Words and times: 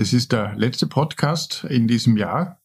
Das 0.00 0.14
ist 0.14 0.32
der 0.32 0.56
letzte 0.56 0.86
Podcast 0.86 1.66
in 1.68 1.86
diesem 1.86 2.16
Jahr. 2.16 2.58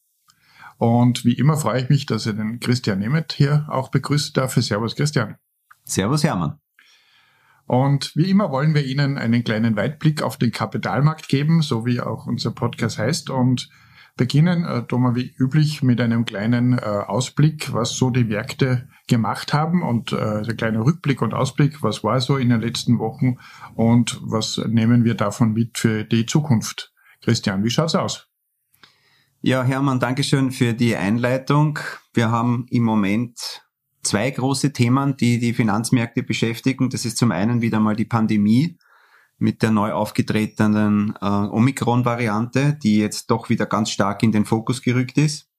Und 0.78 1.26
wie 1.26 1.34
immer 1.34 1.58
freue 1.58 1.82
ich 1.82 1.90
mich, 1.90 2.06
dass 2.06 2.26
ich 2.26 2.34
den 2.34 2.62
Christian 2.62 3.00
Nemeth 3.00 3.34
hier 3.34 3.68
auch 3.68 3.92
begrüßen 3.92 4.32
darf. 4.32 4.54
Servus 4.54 4.96
Christian. 4.96 5.36
Servus 5.84 6.24
Hermann. 6.24 6.60
Und 7.66 8.16
wie 8.16 8.30
immer 8.30 8.52
wollen 8.52 8.74
wir 8.74 8.86
Ihnen 8.86 9.18
einen 9.18 9.44
kleinen 9.44 9.76
Weitblick 9.76 10.22
auf 10.22 10.38
den 10.38 10.54
Kapitalmarkt 10.54 11.28
geben, 11.28 11.62
so 11.62 11.86
wie 11.86 12.00
auch 12.00 12.26
unser 12.26 12.52
Podcast 12.52 13.00
heißt. 13.00 13.30
Und 13.30 13.70
beginnen, 14.16 14.64
äh, 14.64 14.84
Thomas, 14.84 15.16
wie 15.16 15.36
üblich, 15.38 15.84
mit 15.84 16.00
einem 16.00 16.24
kleinen 16.24 16.78
äh, 16.78 16.86
Ausblick, 16.86 17.74
was 17.74 17.98
so 17.98 18.12
die 18.12 18.24
Märkte 18.24 18.88
gemacht 19.10 19.54
haben 19.54 19.84
und 19.84 20.14
äh, 20.14 20.44
der 20.44 20.56
kleine 20.56 20.86
Rückblick 20.86 21.22
und 21.22 21.34
Ausblick, 21.34 21.84
was 21.84 22.02
war 22.02 22.22
so 22.22 22.38
in 22.38 22.48
den 22.48 22.62
letzten 22.62 22.98
Wochen 22.98 23.40
und 23.74 24.22
was 24.24 24.58
nehmen 24.70 25.04
wir 25.04 25.16
davon 25.16 25.52
mit 25.52 25.78
für 25.78 26.06
die 26.06 26.26
Zukunft. 26.26 26.95
Christian, 27.26 27.64
wie 27.64 27.72
schaut's 27.72 27.96
aus? 27.96 28.28
Ja, 29.42 29.64
Hermann, 29.64 30.00
Dankeschön 30.00 30.52
für 30.52 30.76
die 30.76 30.96
Einleitung. 30.96 31.80
Wir 32.14 32.30
haben 32.30 32.68
im 32.70 32.84
Moment 32.84 33.64
zwei 34.04 34.30
große 34.30 34.74
Themen, 34.74 35.18
die 35.18 35.40
die 35.40 35.56
Finanzmärkte 35.56 36.22
beschäftigen. 36.22 36.92
Das 36.92 37.04
ist 37.04 37.18
zum 37.18 37.32
einen 37.32 37.62
wieder 37.62 37.80
mal 37.80 37.96
die 37.96 38.06
Pandemie 38.06 38.78
mit 39.40 39.64
der 39.64 39.72
neu 39.72 39.92
aufgetretenen 39.92 41.16
äh, 41.20 41.26
Omikron-Variante, 41.26 42.78
die 42.84 42.98
jetzt 42.98 43.32
doch 43.32 43.50
wieder 43.50 43.66
ganz 43.66 43.90
stark 43.90 44.22
in 44.22 44.32
den 44.32 44.46
Fokus 44.46 44.84
gerückt 44.84 45.18
ist. 45.18 45.50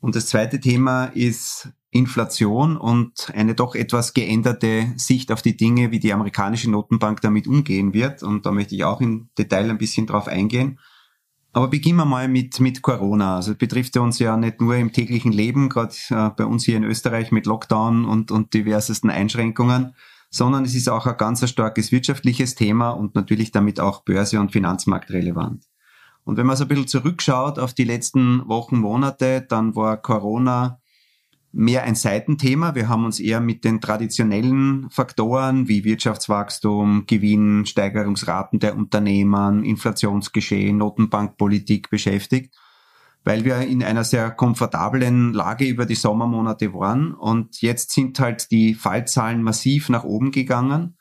Und 0.00 0.16
das 0.16 0.28
zweite 0.28 0.60
Thema 0.60 1.04
ist 1.04 1.68
Inflation 1.90 2.78
und 2.78 3.30
eine 3.34 3.54
doch 3.54 3.74
etwas 3.74 4.14
geänderte 4.14 4.94
Sicht 4.96 5.30
auf 5.30 5.42
die 5.42 5.58
Dinge, 5.58 5.90
wie 5.90 6.00
die 6.00 6.14
amerikanische 6.14 6.70
Notenbank 6.70 7.20
damit 7.20 7.46
umgehen 7.46 7.92
wird. 7.92 8.22
Und 8.22 8.46
da 8.46 8.50
möchte 8.50 8.74
ich 8.74 8.84
auch 8.84 9.02
im 9.02 9.28
Detail 9.36 9.68
ein 9.68 9.76
bisschen 9.76 10.06
drauf 10.06 10.26
eingehen. 10.26 10.78
Aber 11.54 11.68
beginnen 11.68 11.98
wir 11.98 12.06
mal 12.06 12.28
mit, 12.28 12.60
mit 12.60 12.80
Corona. 12.80 13.36
Also 13.36 13.54
betrifft 13.54 13.94
ja 13.94 14.02
uns 14.02 14.18
ja 14.18 14.36
nicht 14.36 14.60
nur 14.60 14.74
im 14.76 14.92
täglichen 14.92 15.32
Leben, 15.32 15.68
gerade 15.68 15.94
äh, 16.10 16.30
bei 16.30 16.46
uns 16.46 16.64
hier 16.64 16.78
in 16.78 16.84
Österreich 16.84 17.30
mit 17.30 17.46
Lockdown 17.46 18.06
und, 18.06 18.30
und 18.30 18.54
diversesten 18.54 19.10
Einschränkungen, 19.10 19.94
sondern 20.30 20.64
es 20.64 20.74
ist 20.74 20.88
auch 20.88 21.06
ein 21.06 21.16
ganz 21.18 21.46
starkes 21.48 21.92
wirtschaftliches 21.92 22.54
Thema 22.54 22.90
und 22.90 23.14
natürlich 23.14 23.52
damit 23.52 23.80
auch 23.80 24.02
Börse- 24.02 24.40
und 24.40 24.52
Finanzmarkt 24.52 25.10
relevant. 25.10 25.66
Und 26.24 26.36
wenn 26.38 26.46
man 26.46 26.56
so 26.56 26.64
ein 26.64 26.68
bisschen 26.68 26.86
zurückschaut 26.86 27.58
auf 27.58 27.74
die 27.74 27.84
letzten 27.84 28.48
Wochen, 28.48 28.78
Monate, 28.78 29.44
dann 29.46 29.76
war 29.76 29.96
Corona 29.98 30.80
mehr 31.52 31.84
ein 31.84 31.94
Seitenthema. 31.94 32.74
Wir 32.74 32.88
haben 32.88 33.04
uns 33.04 33.20
eher 33.20 33.40
mit 33.40 33.64
den 33.64 33.80
traditionellen 33.80 34.88
Faktoren 34.90 35.68
wie 35.68 35.84
Wirtschaftswachstum, 35.84 37.04
Gewinn, 37.06 37.66
Steigerungsraten 37.66 38.58
der 38.58 38.76
Unternehmen, 38.76 39.64
Inflationsgeschehen, 39.64 40.78
Notenbankpolitik 40.78 41.90
beschäftigt, 41.90 42.54
weil 43.24 43.44
wir 43.44 43.58
in 43.60 43.84
einer 43.84 44.04
sehr 44.04 44.30
komfortablen 44.30 45.34
Lage 45.34 45.66
über 45.66 45.84
die 45.84 45.94
Sommermonate 45.94 46.72
waren. 46.72 47.12
Und 47.12 47.60
jetzt 47.60 47.90
sind 47.90 48.18
halt 48.18 48.50
die 48.50 48.74
Fallzahlen 48.74 49.42
massiv 49.42 49.90
nach 49.90 50.04
oben 50.04 50.30
gegangen. 50.30 50.96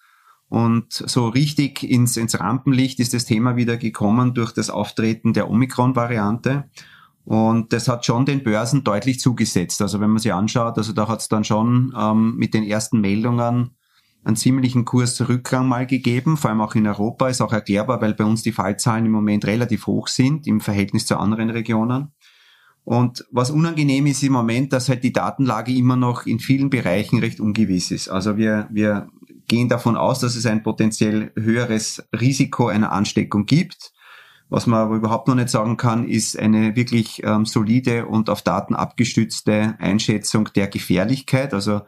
Und 0.50 0.91
so 0.91 1.29
richtig 1.29 1.81
ins, 1.81 2.18
ins 2.18 2.38
Rampenlicht 2.38 3.00
ist 3.00 3.13
das 3.13 3.23
Thema 3.23 3.56
wieder 3.56 3.78
gekommen 3.78 4.33
durch 4.33 4.51
das 4.51 4.69
Auftreten 4.69 5.31
der 5.31 5.50
Omikron-Variante. 5.50 6.69
Und 7.23 7.71
das 7.71 7.87
hat 7.87 8.05
schon 8.05 8.25
den 8.25 8.43
Börsen 8.43 8.83
deutlich 8.83 9.19
zugesetzt. 9.19 9.81
Also 9.81 9.99
wenn 9.99 10.09
man 10.09 10.19
sich 10.19 10.33
anschaut, 10.33 10.77
also 10.77 10.91
da 10.93 11.07
hat 11.07 11.21
es 11.21 11.29
dann 11.29 11.43
schon 11.43 11.93
ähm, 11.97 12.35
mit 12.35 12.53
den 12.53 12.63
ersten 12.63 12.99
Meldungen 12.99 13.71
einen 14.23 14.35
ziemlichen 14.35 14.85
Kursrückgang 14.85 15.67
mal 15.67 15.87
gegeben, 15.87 16.37
vor 16.37 16.49
allem 16.49 16.61
auch 16.61 16.75
in 16.75 16.87
Europa, 16.87 17.27
ist 17.27 17.41
auch 17.41 17.53
erklärbar, 17.53 18.01
weil 18.01 18.13
bei 18.13 18.23
uns 18.23 18.43
die 18.43 18.51
Fallzahlen 18.51 19.05
im 19.05 19.11
Moment 19.11 19.45
relativ 19.45 19.87
hoch 19.87 20.07
sind 20.07 20.47
im 20.47 20.61
Verhältnis 20.61 21.05
zu 21.05 21.17
anderen 21.17 21.49
Regionen. 21.49 22.11
Und 22.83 23.25
was 23.31 23.51
unangenehm 23.51 24.07
ist 24.07 24.23
im 24.23 24.33
Moment, 24.33 24.73
dass 24.73 24.89
halt 24.89 25.03
die 25.03 25.13
Datenlage 25.13 25.71
immer 25.71 25.95
noch 25.95 26.25
in 26.25 26.39
vielen 26.39 26.69
Bereichen 26.69 27.19
recht 27.19 27.39
ungewiss 27.39 27.91
ist. 27.91 28.09
Also 28.09 28.38
wir, 28.38 28.67
wir 28.71 29.07
gehen 29.47 29.69
davon 29.69 29.95
aus, 29.95 30.19
dass 30.19 30.35
es 30.35 30.45
ein 30.45 30.63
potenziell 30.63 31.31
höheres 31.35 32.03
Risiko 32.19 32.67
einer 32.67 32.91
Ansteckung 32.91 33.45
gibt. 33.45 33.91
Was 34.51 34.67
man 34.67 34.81
aber 34.81 34.97
überhaupt 34.97 35.29
noch 35.29 35.35
nicht 35.35 35.47
sagen 35.47 35.78
kann, 35.78 36.06
ist 36.06 36.38
eine 36.38 36.75
wirklich 36.75 37.23
ähm, 37.23 37.45
solide 37.45 38.06
und 38.06 38.29
auf 38.29 38.41
Daten 38.41 38.75
abgestützte 38.75 39.75
Einschätzung 39.79 40.50
der 40.53 40.67
Gefährlichkeit. 40.67 41.53
Also 41.53 41.84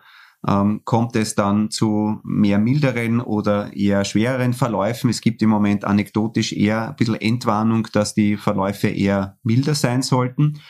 ähm, 0.47 0.79
kommt 0.85 1.17
es 1.17 1.35
dann 1.35 1.71
zu 1.71 2.21
mehr 2.23 2.59
milderen 2.59 3.19
oder 3.19 3.73
eher 3.73 4.05
schwereren 4.05 4.53
Verläufen. 4.53 5.09
Es 5.09 5.19
gibt 5.19 5.41
im 5.41 5.49
Moment 5.49 5.83
anekdotisch 5.83 6.53
eher 6.53 6.87
ein 6.87 6.95
bisschen 6.95 7.19
Entwarnung, 7.19 7.89
dass 7.91 8.13
die 8.13 8.37
Verläufe 8.37 8.87
eher 8.87 9.37
milder 9.43 9.75
sein 9.75 10.01
sollten. 10.01 10.61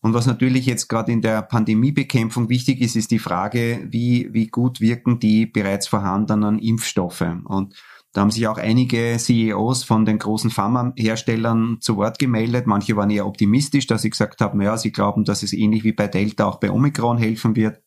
Und 0.00 0.14
was 0.14 0.26
natürlich 0.26 0.64
jetzt 0.64 0.88
gerade 0.88 1.12
in 1.12 1.20
der 1.20 1.42
Pandemiebekämpfung 1.42 2.48
wichtig 2.48 2.80
ist, 2.80 2.96
ist 2.96 3.10
die 3.10 3.18
Frage, 3.18 3.86
wie, 3.90 4.30
wie 4.32 4.46
gut 4.46 4.80
wirken 4.80 5.18
die 5.20 5.44
bereits 5.44 5.86
vorhandenen 5.86 6.58
Impfstoffe. 6.58 7.26
Und 7.44 7.74
da 8.12 8.20
haben 8.20 8.30
sich 8.30 8.46
auch 8.46 8.58
einige 8.58 9.16
CEOs 9.18 9.84
von 9.84 10.04
den 10.04 10.18
großen 10.18 10.50
Pharmaherstellern 10.50 11.78
zu 11.80 11.96
Wort 11.96 12.18
gemeldet. 12.18 12.66
Manche 12.66 12.94
waren 12.94 13.08
eher 13.08 13.26
optimistisch, 13.26 13.86
dass 13.86 14.02
sie 14.02 14.10
gesagt 14.10 14.42
haben, 14.42 14.60
ja, 14.60 14.76
sie 14.76 14.92
glauben, 14.92 15.24
dass 15.24 15.42
es 15.42 15.54
ähnlich 15.54 15.82
wie 15.82 15.92
bei 15.92 16.08
Delta 16.08 16.44
auch 16.44 16.60
bei 16.60 16.70
Omikron 16.70 17.16
helfen 17.16 17.56
wird. 17.56 17.82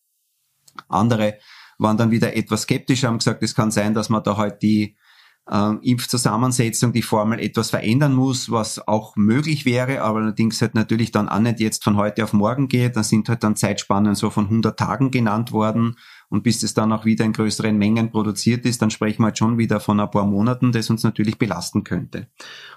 Andere 0.90 1.38
waren 1.78 1.98
dann 1.98 2.10
wieder 2.10 2.36
etwas 2.36 2.64
skeptischer, 2.64 3.08
haben 3.08 3.20
gesagt, 3.20 3.44
es 3.44 3.54
kann 3.54 3.70
sein, 3.70 3.94
dass 3.94 4.10
man 4.10 4.24
da 4.24 4.36
halt 4.36 4.64
die 4.64 4.98
äh, 5.50 5.74
Impfzusammensetzung, 5.82 6.92
die 6.92 7.04
Formel 7.04 7.40
etwas 7.40 7.70
verändern 7.70 8.16
muss, 8.16 8.50
was 8.50 8.88
auch 8.88 9.16
möglich 9.16 9.66
wäre, 9.66 10.02
aber 10.02 10.20
allerdings 10.20 10.60
halt 10.60 10.74
natürlich 10.74 11.12
dann 11.12 11.30
auch 11.30 11.40
nicht 11.40 11.60
jetzt 11.60 11.84
von 11.84 11.98
heute 11.98 12.24
auf 12.24 12.34
morgen 12.34 12.68
geht. 12.68 12.96
Da 12.96 13.04
sind 13.04 13.30
halt 13.30 13.44
dann 13.44 13.56
Zeitspannen 13.56 14.16
so 14.16 14.32
von 14.32 14.46
100 14.46 14.80
Tagen 14.80 15.12
genannt 15.12 15.52
worden 15.52 15.98
und 16.30 16.44
bis 16.44 16.60
das 16.62 16.74
dann 16.74 16.92
auch 16.92 17.06
wieder 17.06 17.26
in 17.26 17.34
größeren 17.34 17.78
Mengen 17.78 18.12
produziert 18.12 18.66
ist, 18.66 18.82
dann 18.82 18.92
sprechen 18.92 19.22
wir 19.22 19.28
halt 19.28 19.38
schon 19.38 19.58
wieder 19.58 19.80
von 19.80 20.00
ein 20.00 20.12
paar 20.12 20.26
Monaten, 20.26 20.72
das 20.72 20.90
uns 20.90 21.04
natürlich 21.04 21.38
belasten 21.38 21.84
könnte. 21.84 22.28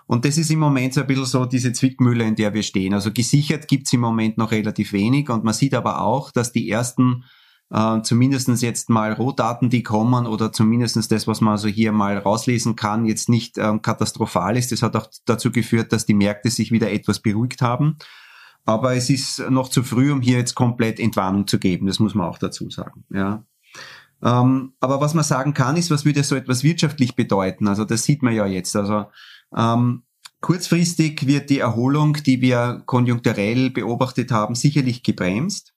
Und 0.07 0.25
das 0.25 0.39
ist 0.39 0.51
im 0.51 0.59
Moment 0.59 0.95
so 0.95 1.01
ein 1.01 1.07
bisschen 1.07 1.27
so 1.27 1.45
diese 1.45 1.73
Zwickmühle, 1.73 2.25
in 2.25 2.37
der 2.37 2.55
wir 2.55 2.63
stehen. 2.63 2.95
Also 2.95 3.13
gesichert 3.13 3.69
gibt's 3.69 3.93
im 3.93 4.01
Moment 4.01 4.39
noch 4.39 4.51
relativ 4.51 4.93
wenig 4.93 5.31
und 5.31 5.45
man 5.45 5.55
sieht 5.55 5.75
aber 5.75 6.01
auch, 6.03 6.31
dass 6.31 6.53
die 6.53 6.71
ersten 6.71 7.25
äh, 7.71 8.01
zumindestens 8.03 8.63
jetzt 8.63 8.89
mal 8.89 9.13
Rohdaten, 9.13 9.71
die 9.71 9.83
kommen 9.83 10.27
oder 10.27 10.53
zumindestens 10.53 11.09
das, 11.09 11.27
was 11.27 11.41
man 11.41 11.53
also 11.53 11.69
hier 11.69 11.93
mal 11.93 12.17
rauslesen 12.17 12.77
kann, 12.77 13.05
jetzt 13.05 13.29
nicht 13.29 13.59
ähm, 13.59 13.83
katastrophal 13.83 14.57
ist. 14.57 14.73
Das 14.73 14.83
hat 14.83 14.97
auch 14.97 15.09
dazu 15.27 15.51
geführt, 15.51 15.93
dass 15.93 16.07
die 16.07 16.15
Märkte 16.15 16.51
sich 16.51 16.73
wieder 16.73 16.91
etwas 16.91 17.21
beruhigt 17.21 17.61
haben. 17.61 17.99
Aber 18.69 18.95
es 18.95 19.09
ist 19.09 19.39
noch 19.49 19.71
zu 19.71 19.83
früh, 19.83 20.13
um 20.13 20.21
hier 20.21 20.37
jetzt 20.37 20.55
komplett 20.55 21.01
Entwarnung 21.01 21.47
zu 21.47 21.59
geben. 21.59 21.87
Das 21.87 22.01
muss 22.01 22.15
man 22.15 22.27
auch 22.27 22.37
dazu 22.37 22.69
sagen. 22.69 23.03
Ja. 23.11 23.43
Ähm, 24.23 24.75
aber 24.79 25.01
was 25.01 25.15
man 25.15 25.25
sagen 25.25 25.55
kann, 25.55 25.79
ist, 25.79 25.91
was 25.91 26.05
würde 26.05 26.23
so 26.23 26.37
etwas 26.37 26.63
wirtschaftlich 26.63 27.17
bedeuten? 27.17 27.67
Also 27.67 27.87
das 27.87 28.05
sieht 28.05 28.23
man 28.23 28.35
ja 28.35 28.45
jetzt. 28.45 28.77
Also 28.77 29.07
ähm, 29.57 30.03
kurzfristig 30.43 31.27
wird 31.27 31.49
die 31.49 31.61
Erholung, 31.61 32.19
die 32.27 32.43
wir 32.43 32.83
konjunkturell 32.85 33.71
beobachtet 33.71 34.33
haben, 34.33 34.55
sicherlich 34.55 35.03
gebremst. 35.03 35.73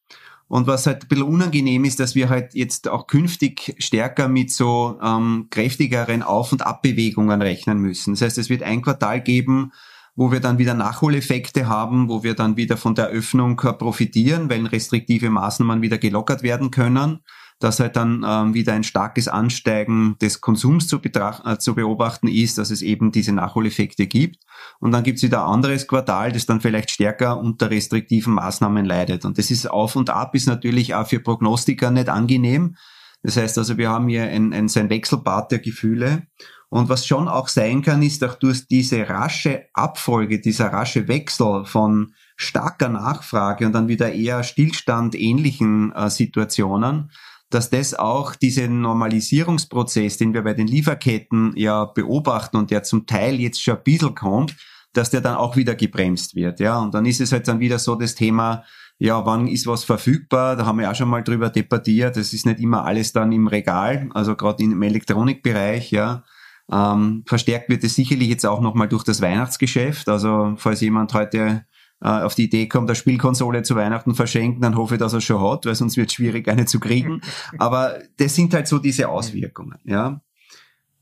Und 0.50 0.68
was 0.68 0.86
halt 0.86 1.04
ein 1.04 1.08
bisschen 1.08 1.24
unangenehm 1.24 1.86
ist, 1.86 2.02
dass 2.02 2.14
wir 2.14 2.28
halt 2.28 2.56
jetzt 2.56 2.90
auch 2.90 3.08
künftig 3.08 3.74
stärker 3.80 4.28
mit 4.28 4.52
so 4.52 5.00
ähm, 5.02 5.48
kräftigeren 5.50 6.24
Auf- 6.24 6.52
und 6.52 6.64
Abbewegungen 6.64 7.42
rechnen 7.42 7.78
müssen. 7.78 8.16
Das 8.16 8.22
heißt, 8.22 8.38
es 8.38 8.50
wird 8.50 8.64
ein 8.64 8.82
Quartal 8.82 9.22
geben, 9.22 9.72
wo 10.16 10.32
wir 10.32 10.40
dann 10.40 10.58
wieder 10.58 10.74
Nachholeffekte 10.74 11.68
haben, 11.68 12.10
wo 12.10 12.24
wir 12.24 12.36
dann 12.36 12.58
wieder 12.58 12.78
von 12.78 12.96
der 12.96 13.08
Öffnung 13.08 13.56
profitieren, 13.56 14.50
wenn 14.50 14.66
restriktive 14.66 15.30
Maßnahmen 15.30 15.82
wieder 15.82 15.98
gelockert 15.98 16.44
werden 16.44 16.72
können, 16.72 17.20
dass 17.62 17.80
halt 17.80 17.96
dann 17.96 18.26
ähm, 18.28 18.54
wieder 18.54 18.74
ein 18.74 18.84
starkes 18.84 19.28
Ansteigen 19.28 20.18
des 20.20 20.42
Konsums 20.42 20.88
zu, 20.88 21.00
äh, 21.00 21.58
zu 21.60 21.76
beobachten 21.76 22.28
ist, 22.28 22.58
dass 22.58 22.72
es 22.72 22.82
eben 22.82 23.12
diese 23.12 23.34
Nachholeffekte 23.34 24.08
gibt. 24.08 24.44
Und 24.80 24.92
dann 24.92 25.04
gibt 25.04 25.18
es 25.18 25.24
wieder 25.24 25.46
ein 25.46 25.54
anderes 25.54 25.88
Quartal, 25.88 26.32
das 26.32 26.46
dann 26.46 26.60
vielleicht 26.60 26.90
stärker 26.90 27.40
unter 27.40 27.70
restriktiven 27.70 28.34
Maßnahmen 28.34 28.84
leidet. 28.84 29.26
Und 29.26 29.38
das 29.38 29.52
ist 29.52 29.70
auf 29.70 29.96
und 29.96 30.10
ab, 30.10 30.36
ist 30.36 30.48
natürlich 30.48 30.96
auch 30.96 31.08
für 31.08 31.20
Prognostiker 31.20 31.92
nicht 31.92 32.10
angenehm. 32.10 32.76
Das 33.24 33.38
heißt 33.38 33.58
also, 33.60 33.78
wir 33.78 33.90
haben 33.90 34.08
hier 34.08 34.24
ein, 34.24 34.54
ein, 34.54 34.68
so 34.68 34.80
ein 34.80 34.90
Wechselbad 34.90 35.52
der 35.52 35.60
Gefühle. 35.60 36.24
Und 36.72 36.88
was 36.88 37.06
schon 37.06 37.28
auch 37.28 37.50
sein 37.50 37.82
kann, 37.82 38.02
ist 38.02 38.24
auch 38.24 38.36
durch 38.36 38.66
diese 38.66 39.10
rasche 39.10 39.66
Abfolge, 39.74 40.40
dieser 40.40 40.72
rasche 40.72 41.10
Wechsel 41.10 41.66
von 41.66 42.14
starker 42.38 42.88
Nachfrage 42.88 43.66
und 43.66 43.74
dann 43.74 43.90
wieder 43.90 44.14
eher 44.14 44.42
Stillstand 44.44 45.14
ähnlichen 45.14 45.92
äh, 45.92 46.10
Situationen, 46.10 47.12
dass 47.50 47.70
das 47.70 47.94
auch 47.94 48.36
diesen 48.36 48.80
Normalisierungsprozess, 48.80 50.18
den 50.18 50.34
wir 50.34 50.44
bei 50.44 50.54
den 50.54 50.68
Lieferketten 50.68 51.52
ja 51.58 51.84
beobachten 51.84 52.56
und 52.56 52.72
der 52.72 52.84
zum 52.84 53.06
Teil 53.06 53.42
jetzt 53.42 53.62
schon 53.62 53.76
ein 53.76 53.84
bisschen 53.84 54.16
kommt, 54.16 54.56
dass 54.94 55.10
der 55.10 55.20
dann 55.20 55.36
auch 55.36 55.58
wieder 55.58 55.76
gebremst 55.76 56.36
wird. 56.36 56.62
Ja, 56.62 56.80
und 56.80 56.94
dann 56.94 57.06
ist 57.06 57.20
es 57.20 57.34
halt 57.34 57.50
dann 57.50 57.60
wieder 57.60 57.80
so 57.80 57.96
das 57.96 58.16
Thema, 58.16 58.64
ja, 58.98 59.26
wann 59.26 59.48
ist 59.48 59.68
was 59.68 59.84
verfügbar? 59.84 60.56
Da 60.56 60.66
haben 60.66 60.80
wir 60.80 60.90
auch 60.90 60.96
schon 60.96 61.10
mal 61.10 61.22
drüber 61.22 61.50
debattiert. 61.50 62.16
Das 62.16 62.32
ist 62.32 62.46
nicht 62.46 62.62
immer 62.62 62.86
alles 62.86 63.12
dann 63.12 63.34
im 63.34 63.48
Regal, 63.48 64.10
also 64.14 64.38
gerade 64.38 64.64
im 64.64 64.82
Elektronikbereich, 64.82 65.92
ja. 65.92 66.24
Ähm, 66.72 67.24
verstärkt 67.26 67.70
wird 67.70 67.84
es 67.84 67.96
sicherlich 67.96 68.30
jetzt 68.30 68.46
auch 68.46 68.62
nochmal 68.62 68.88
durch 68.88 69.04
das 69.04 69.22
Weihnachtsgeschäft. 69.22 70.08
Also 70.08 70.54
falls 70.58 70.82
jemand 70.82 71.14
heute 71.14 71.66
äh, 72.02 72.08
auf 72.08 72.34
die 72.36 72.46
Idee 72.46 72.68
kommt, 72.68 72.90
eine 72.90 72.96
Spielkonsole 72.96 73.64
zu 73.64 73.76
Weihnachten 73.76 74.16
verschenken, 74.16 74.62
dann 74.62 74.76
hoffe 74.76 74.96
ich, 74.96 75.00
dass 75.00 75.14
er 75.14 75.22
schon 75.22 75.42
hat, 75.42 75.66
weil 75.66 75.76
sonst 75.76 75.98
wird 75.98 76.10
es 76.10 76.14
schwierig, 76.14 76.48
eine 76.48 76.66
zu 76.66 76.80
kriegen. 76.80 77.22
Aber 77.58 78.00
das 78.18 78.36
sind 78.36 78.54
halt 78.54 78.68
so 78.68 78.80
diese 78.80 79.10
Auswirkungen, 79.10 79.80
ja. 79.84 80.22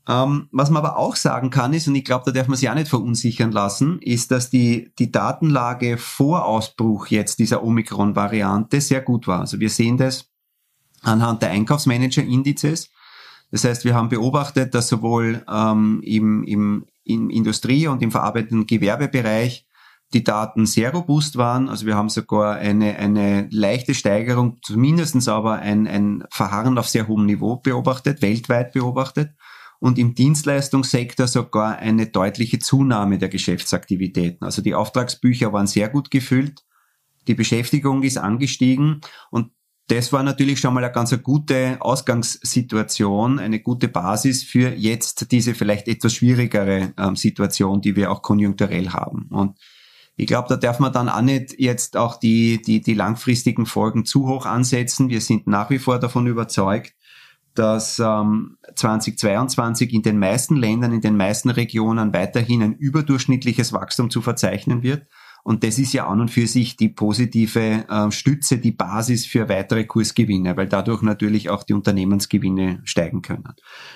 Ähm, 0.08 0.48
was 0.50 0.70
man 0.70 0.82
aber 0.82 0.96
auch 0.96 1.14
sagen 1.14 1.50
kann 1.50 1.74
ist, 1.74 1.86
und 1.86 1.94
ich 1.94 2.04
glaube, 2.04 2.24
da 2.24 2.32
darf 2.32 2.48
man 2.48 2.56
sich 2.56 2.68
auch 2.68 2.74
nicht 2.74 2.88
verunsichern 2.88 3.52
lassen, 3.52 4.00
ist, 4.00 4.30
dass 4.30 4.50
die, 4.50 4.92
die 4.98 5.12
Datenlage 5.12 5.98
vor 5.98 6.46
Ausbruch 6.46 7.08
jetzt 7.08 7.38
dieser 7.38 7.62
Omikron-Variante 7.62 8.80
sehr 8.80 9.02
gut 9.02 9.28
war. 9.28 9.40
Also 9.40 9.60
wir 9.60 9.70
sehen 9.70 9.98
das 9.98 10.30
anhand 11.02 11.42
der 11.42 11.50
Einkaufsmanager-Indizes. 11.50 12.90
Das 13.50 13.64
heißt, 13.64 13.84
wir 13.84 13.94
haben 13.94 14.08
beobachtet, 14.08 14.74
dass 14.74 14.88
sowohl 14.88 15.44
ähm, 15.50 16.00
im, 16.04 16.44
im, 16.44 16.86
im 17.04 17.30
Industrie- 17.30 17.88
und 17.88 18.02
im 18.02 18.10
verarbeitenden 18.10 18.66
Gewerbebereich 18.66 19.66
die 20.12 20.24
Daten 20.24 20.66
sehr 20.66 20.92
robust 20.92 21.36
waren. 21.36 21.68
Also 21.68 21.86
wir 21.86 21.96
haben 21.96 22.08
sogar 22.08 22.56
eine, 22.56 22.96
eine 22.96 23.48
leichte 23.50 23.94
Steigerung, 23.94 24.58
zumindestens 24.62 25.28
aber 25.28 25.56
ein, 25.60 25.86
ein 25.86 26.24
Verharren 26.30 26.78
auf 26.78 26.88
sehr 26.88 27.06
hohem 27.06 27.26
Niveau 27.26 27.56
beobachtet, 27.56 28.22
weltweit 28.22 28.72
beobachtet. 28.72 29.34
Und 29.78 29.98
im 29.98 30.14
Dienstleistungssektor 30.14 31.26
sogar 31.26 31.78
eine 31.78 32.06
deutliche 32.06 32.58
Zunahme 32.58 33.18
der 33.18 33.30
Geschäftsaktivitäten. 33.30 34.44
Also 34.44 34.62
die 34.62 34.74
Auftragsbücher 34.74 35.52
waren 35.52 35.66
sehr 35.66 35.88
gut 35.88 36.10
gefüllt. 36.10 36.64
Die 37.28 37.34
Beschäftigung 37.34 38.02
ist 38.02 38.18
angestiegen 38.18 39.00
und 39.30 39.52
das 39.90 40.12
war 40.12 40.22
natürlich 40.22 40.60
schon 40.60 40.72
mal 40.72 40.84
eine 40.84 40.92
ganz 40.92 41.20
gute 41.22 41.76
Ausgangssituation, 41.80 43.40
eine 43.40 43.58
gute 43.58 43.88
Basis 43.88 44.44
für 44.44 44.72
jetzt 44.72 45.32
diese 45.32 45.54
vielleicht 45.54 45.88
etwas 45.88 46.14
schwierigere 46.14 46.92
ähm, 46.96 47.16
Situation, 47.16 47.80
die 47.80 47.96
wir 47.96 48.12
auch 48.12 48.22
konjunkturell 48.22 48.90
haben. 48.90 49.26
Und 49.30 49.58
ich 50.16 50.28
glaube, 50.28 50.48
da 50.48 50.56
darf 50.56 50.78
man 50.78 50.92
dann 50.92 51.08
auch 51.08 51.22
nicht 51.22 51.58
jetzt 51.58 51.96
auch 51.96 52.16
die, 52.16 52.62
die, 52.62 52.80
die 52.80 52.94
langfristigen 52.94 53.66
Folgen 53.66 54.04
zu 54.04 54.28
hoch 54.28 54.46
ansetzen. 54.46 55.08
Wir 55.08 55.20
sind 55.20 55.48
nach 55.48 55.70
wie 55.70 55.80
vor 55.80 55.98
davon 55.98 56.28
überzeugt, 56.28 56.94
dass 57.54 57.98
ähm, 57.98 58.58
2022 58.76 59.92
in 59.92 60.02
den 60.02 60.20
meisten 60.20 60.54
Ländern, 60.54 60.92
in 60.92 61.00
den 61.00 61.16
meisten 61.16 61.50
Regionen 61.50 62.12
weiterhin 62.12 62.62
ein 62.62 62.74
überdurchschnittliches 62.74 63.72
Wachstum 63.72 64.08
zu 64.08 64.22
verzeichnen 64.22 64.84
wird. 64.84 65.06
Und 65.42 65.64
das 65.64 65.78
ist 65.78 65.92
ja 65.92 66.06
an 66.06 66.20
und 66.20 66.30
für 66.30 66.46
sich 66.46 66.76
die 66.76 66.88
positive 66.88 67.86
äh, 67.88 68.10
Stütze, 68.10 68.58
die 68.58 68.72
Basis 68.72 69.26
für 69.26 69.48
weitere 69.48 69.84
Kursgewinne, 69.84 70.56
weil 70.56 70.68
dadurch 70.68 71.02
natürlich 71.02 71.50
auch 71.50 71.62
die 71.62 71.72
Unternehmensgewinne 71.72 72.80
steigen 72.84 73.22
können. 73.22 73.48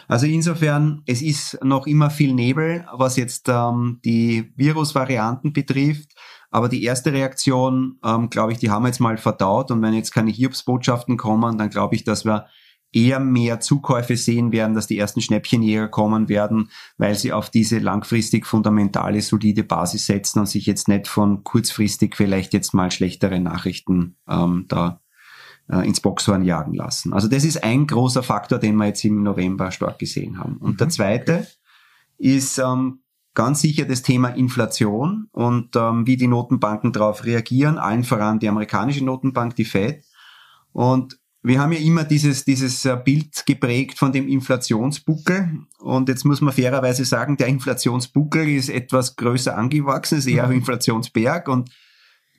Also 0.08 0.26
insofern, 0.26 1.02
es 1.06 1.22
ist 1.22 1.62
noch 1.62 1.86
immer 1.86 2.10
viel 2.10 2.34
Nebel, 2.34 2.86
was 2.92 3.16
jetzt 3.16 3.48
ähm, 3.48 4.00
die 4.04 4.52
Virusvarianten 4.56 5.52
betrifft. 5.52 6.14
Aber 6.50 6.68
die 6.68 6.84
erste 6.84 7.12
Reaktion, 7.12 7.98
ähm, 8.04 8.30
glaube 8.30 8.52
ich, 8.52 8.58
die 8.58 8.70
haben 8.70 8.84
wir 8.84 8.88
jetzt 8.88 9.00
mal 9.00 9.16
verdaut. 9.16 9.70
Und 9.72 9.82
wenn 9.82 9.92
jetzt 9.92 10.12
keine 10.12 10.30
Hiobsbotschaften 10.30 11.16
kommen, 11.16 11.58
dann 11.58 11.68
glaube 11.68 11.96
ich, 11.96 12.04
dass 12.04 12.24
wir 12.24 12.46
eher 12.94 13.20
mehr 13.20 13.60
Zukäufe 13.60 14.16
sehen 14.16 14.52
werden, 14.52 14.74
dass 14.74 14.86
die 14.86 14.98
ersten 14.98 15.20
Schnäppchenjäger 15.20 15.88
kommen 15.88 16.28
werden, 16.28 16.70
weil 16.96 17.14
sie 17.14 17.32
auf 17.32 17.50
diese 17.50 17.78
langfristig 17.78 18.46
fundamentale, 18.46 19.20
solide 19.20 19.64
Basis 19.64 20.06
setzen 20.06 20.40
und 20.40 20.46
sich 20.46 20.66
jetzt 20.66 20.88
nicht 20.88 21.08
von 21.08 21.44
kurzfristig 21.44 22.16
vielleicht 22.16 22.52
jetzt 22.52 22.74
mal 22.74 22.90
schlechtere 22.90 23.40
Nachrichten 23.40 24.16
ähm, 24.28 24.66
da 24.68 25.00
äh, 25.68 25.86
ins 25.86 26.00
Boxhorn 26.00 26.44
jagen 26.44 26.74
lassen. 26.74 27.12
Also 27.12 27.28
das 27.28 27.44
ist 27.44 27.64
ein 27.64 27.86
großer 27.86 28.22
Faktor, 28.22 28.58
den 28.58 28.76
wir 28.76 28.86
jetzt 28.86 29.04
im 29.04 29.22
November 29.22 29.70
stark 29.70 29.98
gesehen 29.98 30.38
haben. 30.38 30.56
Und 30.58 30.80
der 30.80 30.86
mhm. 30.86 30.90
zweite 30.90 31.46
ist 32.18 32.58
ähm, 32.58 33.00
ganz 33.34 33.60
sicher 33.60 33.84
das 33.84 34.02
Thema 34.02 34.28
Inflation 34.28 35.28
und 35.32 35.74
ähm, 35.74 36.06
wie 36.06 36.16
die 36.16 36.28
Notenbanken 36.28 36.92
darauf 36.92 37.24
reagieren, 37.24 37.78
allen 37.78 38.04
voran 38.04 38.38
die 38.38 38.48
amerikanische 38.48 39.04
Notenbank, 39.04 39.56
die 39.56 39.64
Fed. 39.64 40.04
Und 40.72 41.18
wir 41.46 41.60
haben 41.60 41.72
ja 41.72 41.78
immer 41.78 42.04
dieses, 42.04 42.46
dieses 42.46 42.86
äh, 42.86 42.96
Bild 42.96 43.44
geprägt 43.44 43.98
von 43.98 44.12
dem 44.12 44.26
Inflationsbuckel. 44.28 45.58
Und 45.78 46.08
jetzt 46.08 46.24
muss 46.24 46.40
man 46.40 46.54
fairerweise 46.54 47.04
sagen, 47.04 47.36
der 47.36 47.48
Inflationsbuckel 47.48 48.48
ist 48.48 48.70
etwas 48.70 49.14
größer 49.16 49.56
angewachsen, 49.56 50.18
ist 50.18 50.26
eher 50.26 50.44
ein 50.44 50.52
Inflationsberg 50.52 51.48
und 51.48 51.70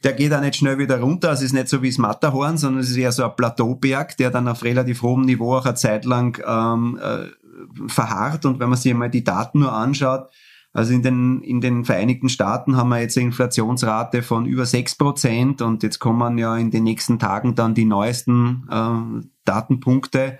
der 0.03 0.13
geht 0.13 0.33
auch 0.33 0.41
nicht 0.41 0.55
schnell 0.55 0.79
wieder 0.79 0.99
runter. 0.99 1.31
Es 1.31 1.43
ist 1.43 1.53
nicht 1.53 1.69
so 1.69 1.83
wie 1.83 1.89
das 1.89 1.99
Matterhorn, 1.99 2.57
sondern 2.57 2.81
es 2.81 2.89
ist 2.89 2.97
eher 2.97 3.11
so 3.11 3.23
ein 3.23 3.35
Plateauberg, 3.35 4.17
der 4.17 4.31
dann 4.31 4.47
auf 4.47 4.63
relativ 4.63 5.03
hohem 5.03 5.21
Niveau 5.21 5.55
auch 5.55 5.65
eine 5.65 5.75
Zeit 5.75 6.05
lang 6.05 6.41
ähm, 6.43 6.99
äh, 6.99 7.87
verharrt. 7.87 8.45
Und 8.45 8.59
wenn 8.59 8.69
man 8.69 8.77
sich 8.77 8.91
einmal 8.91 9.11
die 9.11 9.23
Daten 9.23 9.59
nur 9.59 9.71
anschaut, 9.71 10.29
also 10.75 10.93
in 10.93 11.03
den, 11.03 11.41
in 11.41 11.61
den 11.61 11.85
Vereinigten 11.85 12.27
Staaten 12.27 12.75
haben 12.75 12.89
wir 12.89 12.99
jetzt 12.99 13.17
eine 13.17 13.27
Inflationsrate 13.27 14.21
von 14.21 14.45
über 14.45 14.65
sechs 14.65 14.93
Prozent 14.93 15.61
und 15.61 15.83
jetzt 15.83 15.99
kommen 15.99 16.37
ja 16.37 16.57
in 16.57 16.69
den 16.69 16.83
nächsten 16.83 17.17
Tagen 17.17 17.55
dann 17.55 17.73
die 17.73 17.85
neuesten 17.85 18.67
äh, 18.69 19.25
Datenpunkte. 19.45 20.37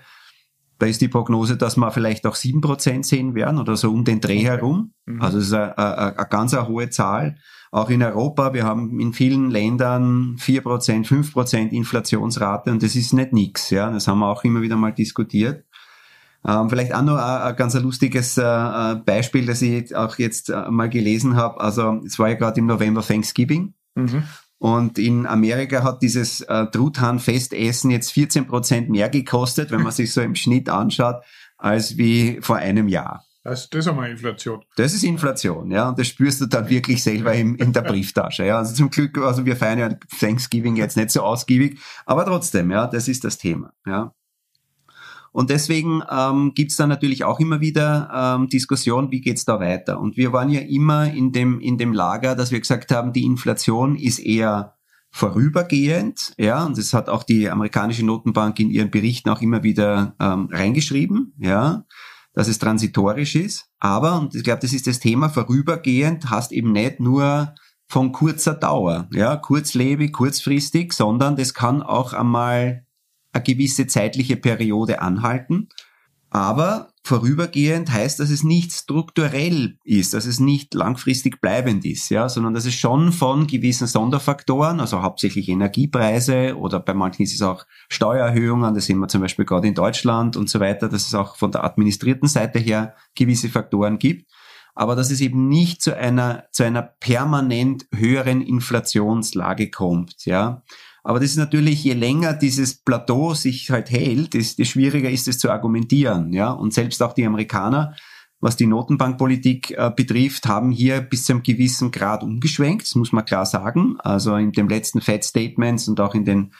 Da 0.78 0.84
ist 0.84 1.00
die 1.00 1.08
Prognose, 1.08 1.56
dass 1.56 1.78
wir 1.78 1.90
vielleicht 1.90 2.26
auch 2.26 2.34
sieben 2.34 2.60
Prozent 2.60 3.06
sehen 3.06 3.34
werden 3.34 3.58
oder 3.58 3.76
so 3.76 3.90
um 3.90 4.04
den 4.04 4.20
Dreh 4.20 4.40
herum. 4.40 4.92
Mhm. 5.06 5.22
Also 5.22 5.38
es 5.38 5.46
ist 5.46 5.54
eine, 5.54 5.78
eine, 5.78 6.18
eine 6.18 6.28
ganz 6.28 6.52
eine 6.52 6.68
hohe 6.68 6.90
Zahl. 6.90 7.38
Auch 7.70 7.88
in 7.88 8.02
Europa, 8.02 8.52
wir 8.52 8.64
haben 8.64 9.00
in 9.00 9.14
vielen 9.14 9.50
Ländern 9.50 10.36
vier 10.38 10.60
Prozent, 10.60 11.06
fünf 11.06 11.32
Prozent 11.32 11.72
Inflationsrate 11.72 12.70
und 12.72 12.82
das 12.82 12.94
ist 12.94 13.14
nicht 13.14 13.32
nix. 13.32 13.70
Ja, 13.70 13.90
das 13.90 14.06
haben 14.06 14.18
wir 14.18 14.28
auch 14.28 14.44
immer 14.44 14.60
wieder 14.60 14.76
mal 14.76 14.92
diskutiert. 14.92 15.64
Ähm, 16.46 16.70
vielleicht 16.70 16.94
auch 16.94 17.02
noch 17.02 17.16
ein, 17.16 17.42
ein 17.42 17.56
ganz 17.56 17.74
lustiges 17.74 18.38
äh, 18.38 18.42
äh, 18.42 18.94
Beispiel, 18.96 19.46
das 19.46 19.62
ich 19.62 19.94
auch 19.96 20.16
jetzt 20.18 20.48
äh, 20.48 20.70
mal 20.70 20.88
gelesen 20.88 21.34
habe. 21.36 21.60
Also 21.60 22.00
es 22.06 22.18
war 22.18 22.28
ja 22.28 22.34
gerade 22.34 22.60
im 22.60 22.66
November 22.66 23.02
Thanksgiving. 23.02 23.74
Mhm. 23.94 24.22
Und 24.58 24.98
in 24.98 25.26
Amerika 25.26 25.82
hat 25.82 26.02
dieses 26.02 26.40
äh, 26.42 26.66
Truthahn-Festessen 26.66 27.90
jetzt 27.90 28.12
14 28.12 28.46
Prozent 28.46 28.88
mehr 28.88 29.08
gekostet, 29.08 29.70
wenn 29.70 29.82
man 29.82 29.92
sich 29.92 30.12
so 30.12 30.20
im 30.20 30.34
Schnitt 30.34 30.68
anschaut, 30.68 31.16
als 31.58 31.98
wie 31.98 32.38
vor 32.40 32.56
einem 32.56 32.88
Jahr. 32.88 33.24
Das, 33.42 33.70
das 33.70 33.80
ist 33.80 33.88
einmal 33.88 34.10
Inflation. 34.10 34.64
Das 34.76 34.92
ist 34.92 35.04
Inflation, 35.04 35.70
ja. 35.70 35.88
Und 35.88 35.98
das 35.98 36.08
spürst 36.08 36.40
du 36.40 36.46
dann 36.46 36.68
wirklich 36.68 37.02
selber 37.02 37.32
im, 37.32 37.54
in 37.56 37.72
der 37.72 37.82
Brieftasche. 37.82 38.44
Ja. 38.44 38.58
Also 38.58 38.74
zum 38.74 38.90
Glück, 38.90 39.18
also 39.18 39.46
wir 39.46 39.54
feiern 39.54 39.78
ja 39.78 39.90
Thanksgiving 40.18 40.74
jetzt 40.74 40.96
nicht 40.96 41.10
so 41.10 41.22
ausgiebig, 41.22 41.78
aber 42.06 42.24
trotzdem, 42.24 42.72
ja, 42.72 42.88
das 42.88 43.06
ist 43.06 43.22
das 43.22 43.38
Thema. 43.38 43.72
Ja. 43.86 44.15
Und 45.36 45.50
deswegen 45.50 46.02
ähm, 46.10 46.52
gibt 46.54 46.70
es 46.70 46.78
da 46.78 46.86
natürlich 46.86 47.24
auch 47.24 47.40
immer 47.40 47.60
wieder 47.60 48.08
ähm, 48.40 48.48
Diskussion, 48.48 49.10
wie 49.10 49.20
geht's 49.20 49.44
da 49.44 49.60
weiter. 49.60 50.00
Und 50.00 50.16
wir 50.16 50.32
waren 50.32 50.48
ja 50.48 50.62
immer 50.62 51.12
in 51.12 51.30
dem, 51.30 51.60
in 51.60 51.76
dem 51.76 51.92
Lager, 51.92 52.34
dass 52.34 52.52
wir 52.52 52.58
gesagt 52.58 52.90
haben, 52.90 53.12
die 53.12 53.26
Inflation 53.26 53.96
ist 53.96 54.18
eher 54.18 54.78
vorübergehend, 55.10 56.32
ja, 56.38 56.64
und 56.64 56.78
das 56.78 56.94
hat 56.94 57.10
auch 57.10 57.22
die 57.22 57.50
amerikanische 57.50 58.02
Notenbank 58.02 58.58
in 58.60 58.70
ihren 58.70 58.90
Berichten 58.90 59.28
auch 59.28 59.42
immer 59.42 59.62
wieder 59.62 60.16
ähm, 60.20 60.48
reingeschrieben, 60.50 61.34
ja, 61.38 61.84
dass 62.32 62.48
es 62.48 62.58
transitorisch 62.58 63.34
ist. 63.34 63.66
Aber, 63.78 64.18
und 64.18 64.34
ich 64.34 64.42
glaube, 64.42 64.62
das 64.62 64.72
ist 64.72 64.86
das 64.86 65.00
Thema, 65.00 65.28
vorübergehend 65.28 66.30
hast 66.30 66.50
eben 66.50 66.72
nicht 66.72 66.98
nur 66.98 67.54
von 67.88 68.12
kurzer 68.12 68.54
Dauer, 68.54 69.06
ja, 69.12 69.36
kurzlebig, 69.36 70.14
kurzfristig, 70.14 70.94
sondern 70.94 71.36
das 71.36 71.52
kann 71.52 71.82
auch 71.82 72.14
einmal 72.14 72.85
eine 73.36 73.44
gewisse 73.44 73.86
zeitliche 73.86 74.36
Periode 74.36 75.00
anhalten. 75.00 75.68
Aber 76.30 76.88
vorübergehend 77.02 77.90
heißt, 77.92 78.18
dass 78.18 78.30
es 78.30 78.42
nicht 78.42 78.72
strukturell 78.72 79.78
ist, 79.84 80.12
dass 80.12 80.26
es 80.26 80.40
nicht 80.40 80.74
langfristig 80.74 81.40
bleibend 81.40 81.84
ist, 81.84 82.10
ja, 82.10 82.28
sondern 82.28 82.52
dass 82.52 82.66
es 82.66 82.74
schon 82.74 83.12
von 83.12 83.46
gewissen 83.46 83.86
Sonderfaktoren, 83.86 84.80
also 84.80 85.02
hauptsächlich 85.02 85.48
Energiepreise 85.48 86.56
oder 86.58 86.80
bei 86.80 86.94
manchen 86.94 87.22
ist 87.22 87.34
es 87.34 87.42
auch 87.42 87.64
Steuererhöhungen, 87.88 88.74
das 88.74 88.86
sehen 88.86 88.98
wir 88.98 89.08
zum 89.08 89.20
Beispiel 89.20 89.44
gerade 89.44 89.68
in 89.68 89.74
Deutschland 89.74 90.36
und 90.36 90.50
so 90.50 90.58
weiter, 90.58 90.88
dass 90.88 91.06
es 91.06 91.14
auch 91.14 91.36
von 91.36 91.52
der 91.52 91.64
administrierten 91.64 92.28
Seite 92.28 92.58
her 92.58 92.96
gewisse 93.14 93.48
Faktoren 93.48 93.98
gibt, 93.98 94.28
aber 94.74 94.96
dass 94.96 95.10
es 95.10 95.20
eben 95.20 95.48
nicht 95.48 95.80
zu 95.80 95.96
einer, 95.96 96.44
zu 96.50 96.64
einer 96.64 96.82
permanent 96.82 97.86
höheren 97.94 98.42
Inflationslage 98.42 99.70
kommt, 99.70 100.26
ja. 100.26 100.62
Aber 101.06 101.20
das 101.20 101.30
ist 101.30 101.36
natürlich, 101.36 101.84
je 101.84 101.94
länger 101.94 102.32
dieses 102.32 102.74
Plateau 102.74 103.34
sich 103.34 103.70
halt 103.70 103.90
hält, 103.90 104.34
desto 104.34 104.64
schwieriger 104.64 105.10
ist 105.10 105.28
es 105.28 105.38
zu 105.38 105.50
argumentieren, 105.50 106.32
ja. 106.32 106.50
Und 106.50 106.74
selbst 106.74 107.02
auch 107.02 107.12
die 107.12 107.24
Amerikaner 107.24 107.94
was 108.40 108.56
die 108.56 108.66
Notenbankpolitik 108.66 109.70
äh, 109.72 109.90
betrifft, 109.94 110.46
haben 110.46 110.70
hier 110.70 111.00
bis 111.00 111.24
zu 111.24 111.32
einem 111.32 111.42
gewissen 111.42 111.90
Grad 111.90 112.22
umgeschwenkt, 112.22 112.82
das 112.82 112.94
muss 112.94 113.12
man 113.12 113.24
klar 113.24 113.46
sagen. 113.46 113.96
Also 114.00 114.36
in 114.36 114.52
den 114.52 114.68
letzten 114.68 115.00
Fed-Statements 115.00 115.88
und 115.88 116.00
auch 116.00 116.14
in 116.14 116.24
den 116.24 116.52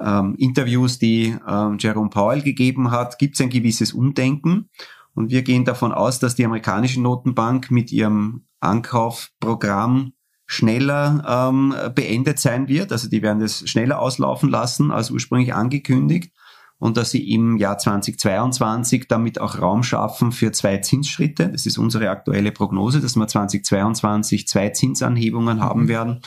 ähm, 0.00 0.34
Interviews, 0.38 0.98
die 0.98 1.36
ähm, 1.46 1.78
Jerome 1.80 2.10
Powell 2.10 2.42
gegeben 2.42 2.90
hat, 2.90 3.18
gibt 3.18 3.34
es 3.34 3.40
ein 3.40 3.50
gewisses 3.50 3.92
Umdenken. 3.92 4.70
Und 5.14 5.30
wir 5.30 5.42
gehen 5.42 5.64
davon 5.64 5.92
aus, 5.92 6.18
dass 6.18 6.34
die 6.34 6.44
amerikanische 6.44 7.00
Notenbank 7.00 7.70
mit 7.70 7.90
ihrem 7.90 8.44
Ankaufprogramm 8.60 10.12
schneller 10.46 11.50
ähm, 11.50 11.74
beendet 11.94 12.38
sein 12.38 12.68
wird. 12.68 12.92
Also 12.92 13.08
die 13.08 13.22
werden 13.22 13.40
das 13.40 13.68
schneller 13.68 13.98
auslaufen 13.98 14.48
lassen 14.48 14.90
als 14.90 15.10
ursprünglich 15.10 15.54
angekündigt 15.54 16.32
und 16.78 16.96
dass 16.96 17.10
sie 17.10 17.32
im 17.32 17.56
Jahr 17.56 17.78
2022 17.78 19.08
damit 19.08 19.40
auch 19.40 19.60
Raum 19.60 19.82
schaffen 19.82 20.32
für 20.32 20.52
zwei 20.52 20.78
Zinsschritte. 20.78 21.48
Das 21.48 21.66
ist 21.66 21.78
unsere 21.78 22.10
aktuelle 22.10 22.52
Prognose, 22.52 23.00
dass 23.00 23.16
wir 23.16 23.26
2022 23.26 24.46
zwei 24.46 24.70
Zinsanhebungen 24.70 25.60
haben 25.60 25.84
mhm. 25.84 25.88
werden. 25.88 26.20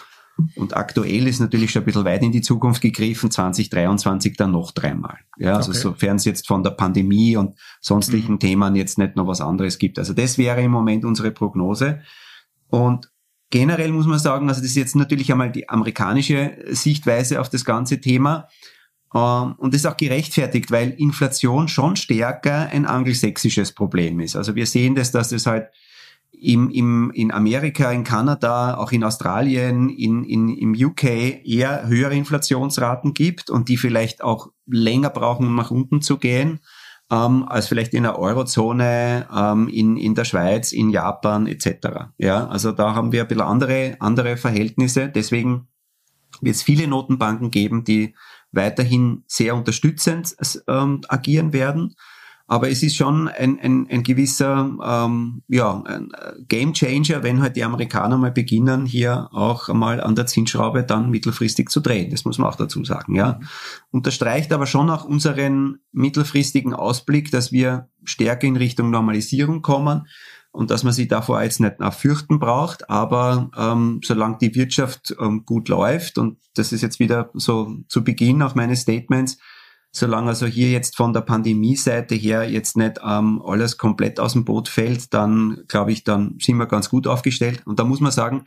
Und 0.56 0.76
aktuell 0.76 1.28
ist 1.28 1.42
natürlich 1.42 1.72
schon 1.72 1.82
ein 1.82 1.86
bisschen 1.86 2.06
weit 2.06 2.24
in 2.24 2.32
die 2.32 2.42
Zukunft 2.42 2.82
gegriffen, 2.82 3.30
2023 3.30 4.38
dann 4.38 4.52
noch 4.52 4.72
dreimal. 4.72 5.18
Ja, 5.38 5.56
also 5.56 5.72
okay. 5.72 5.80
sofern 5.80 6.16
es 6.16 6.24
jetzt 6.24 6.48
von 6.48 6.64
der 6.64 6.72
Pandemie 6.72 7.36
und 7.36 7.60
sonstigen 7.82 8.34
mhm. 8.34 8.40
Themen 8.40 8.76
jetzt 8.76 8.98
nicht 8.98 9.18
noch 9.18 9.28
was 9.28 9.42
anderes 9.42 9.78
gibt. 9.78 10.00
Also 10.00 10.14
das 10.14 10.38
wäre 10.38 10.62
im 10.62 10.72
Moment 10.72 11.04
unsere 11.04 11.32
Prognose. 11.32 12.02
Und 12.70 13.10
generell 13.50 13.92
muss 13.92 14.06
man 14.06 14.20
sagen, 14.20 14.48
also 14.50 14.62
das 14.62 14.72
ist 14.72 14.78
jetzt 14.78 14.96
natürlich 14.96 15.32
einmal 15.32 15.52
die 15.52 15.70
amerikanische 15.70 16.58
Sichtweise 16.68 17.42
auf 17.42 17.50
das 17.50 17.66
ganze 17.66 18.00
Thema. 18.02 18.48
Ähm, 19.14 19.56
und 19.58 19.74
das 19.74 19.82
ist 19.82 19.88
auch 19.88 19.98
gerechtfertigt, 19.98 20.72
weil 20.72 20.92
Inflation 20.92 21.68
schon 21.68 21.96
stärker 21.96 22.70
ein 22.72 22.86
angelsächsisches 22.86 23.74
Problem 23.74 24.20
ist. 24.20 24.36
Also 24.36 24.56
wir 24.56 24.66
sehen 24.66 24.96
das, 24.96 25.12
dass 25.12 25.32
es 25.32 25.46
halt 25.46 25.70
im, 26.32 26.70
im, 26.70 27.12
in 27.12 27.32
Amerika, 27.32 27.92
in 27.92 28.04
Kanada, 28.04 28.78
auch 28.78 28.92
in 28.92 29.04
Australien, 29.04 29.90
in, 29.90 30.24
in, 30.24 30.50
im 30.50 30.74
UK 30.74 31.04
eher 31.46 31.88
höhere 31.88 32.16
Inflationsraten 32.16 33.14
gibt 33.14 33.50
und 33.50 33.68
die 33.68 33.78
vielleicht 33.78 34.24
auch 34.24 34.52
länger 34.66 35.10
brauchen, 35.10 35.48
um 35.48 35.56
nach 35.56 35.72
unten 35.72 36.02
zu 36.02 36.18
gehen, 36.18 36.60
ähm, 37.12 37.48
als 37.48 37.68
vielleicht 37.68 37.94
in 37.94 38.04
der 38.04 38.20
Eurozone, 38.20 39.28
ähm, 39.36 39.68
in, 39.68 39.98
in 39.98 40.16
der 40.16 40.26
Schweiz, 40.26 40.72
in 40.72 40.90
Japan 40.90 41.48
etc. 41.48 42.12
Ja, 42.18 42.48
also 42.48 42.72
da 42.72 42.94
haben 42.94 43.12
wir 43.12 43.22
ein 43.22 43.28
bisschen 43.28 43.44
andere, 43.44 43.98
andere 44.00 44.38
Verhältnisse. 44.38 45.10
Deswegen 45.10 45.68
wird 46.42 46.56
es 46.56 46.64
viele 46.64 46.88
Notenbanken 46.88 47.52
geben, 47.52 47.84
die 47.84 48.16
weiterhin 48.52 49.24
sehr 49.28 49.56
unterstützend 49.56 50.36
ähm, 50.68 51.02
agieren 51.08 51.54
werden. 51.54 51.96
Aber 52.50 52.68
es 52.68 52.82
ist 52.82 52.96
schon 52.96 53.28
ein, 53.28 53.60
ein, 53.60 53.88
ein 53.92 54.02
gewisser 54.02 54.72
ähm, 54.84 55.44
ja, 55.48 55.84
ein 55.86 56.10
äh, 56.12 56.34
Game 56.48 56.74
Changer, 56.74 57.22
wenn 57.22 57.44
halt 57.44 57.56
die 57.56 57.64
Amerikaner 57.64 58.18
mal 58.18 58.32
beginnen, 58.32 58.88
hier 58.88 59.30
auch 59.32 59.68
mal 59.68 60.02
an 60.02 60.16
der 60.16 60.26
Zinsschraube 60.26 60.84
dann 60.84 61.12
mittelfristig 61.12 61.70
zu 61.70 61.80
drehen. 61.80 62.10
Das 62.10 62.26
muss 62.26 62.40
man 62.40 62.50
auch 62.50 62.56
dazu 62.56 62.84
sagen. 62.84 63.14
Ja. 63.14 63.34
Mhm. 63.40 63.48
Unterstreicht 63.92 64.52
aber 64.52 64.66
schon 64.66 64.90
auch 64.90 65.06
unseren 65.06 65.78
mittelfristigen 65.92 66.74
Ausblick, 66.74 67.30
dass 67.30 67.52
wir 67.52 67.88
stärker 68.04 68.48
in 68.48 68.58
Richtung 68.58 68.90
Normalisierung 68.90 69.62
kommen 69.62 70.08
und 70.52 70.72
dass 70.72 70.84
man 70.84 70.92
sich 70.92 71.08
davor 71.08 71.44
jetzt 71.44 71.60
nicht 71.60 71.76
fürchten 71.92 72.40
braucht. 72.40 72.90
Aber 72.90 73.52
ähm, 73.56 74.02
solange 74.04 74.40
die 74.40 74.56
Wirtschaft 74.56 75.16
ähm, 75.20 75.46
gut 75.46 75.70
läuft, 75.70 76.18
und 76.18 76.40
das 76.56 76.72
ist 76.72 76.82
jetzt 76.82 77.00
wieder 77.00 77.30
so 77.36 77.78
zu 77.88 78.04
Beginn 78.04 78.42
auch 78.42 78.56
meine 78.56 78.76
Statements, 78.76 79.38
solange 79.92 80.30
also 80.30 80.46
hier 80.46 80.70
jetzt 80.70 80.96
von 80.96 81.14
der 81.14 81.22
Pandemie-Seite 81.22 82.16
her 82.16 82.50
jetzt 82.50 82.78
nicht 82.78 83.00
ähm, 83.04 83.42
alles 83.44 83.78
komplett 83.78 84.20
aus 84.20 84.34
dem 84.34 84.46
Boot 84.46 84.70
fällt, 84.70 85.14
dann 85.14 85.64
glaube 85.68 85.92
ich, 85.92 86.04
dann 86.04 86.36
sind 86.40 86.58
wir 86.58 86.68
ganz 86.68 86.90
gut 86.90 87.08
aufgestellt. 87.08 87.64
Und 87.66 87.80
da 87.80 87.84
muss 87.84 88.00
man 88.00 88.12
sagen, 88.12 88.46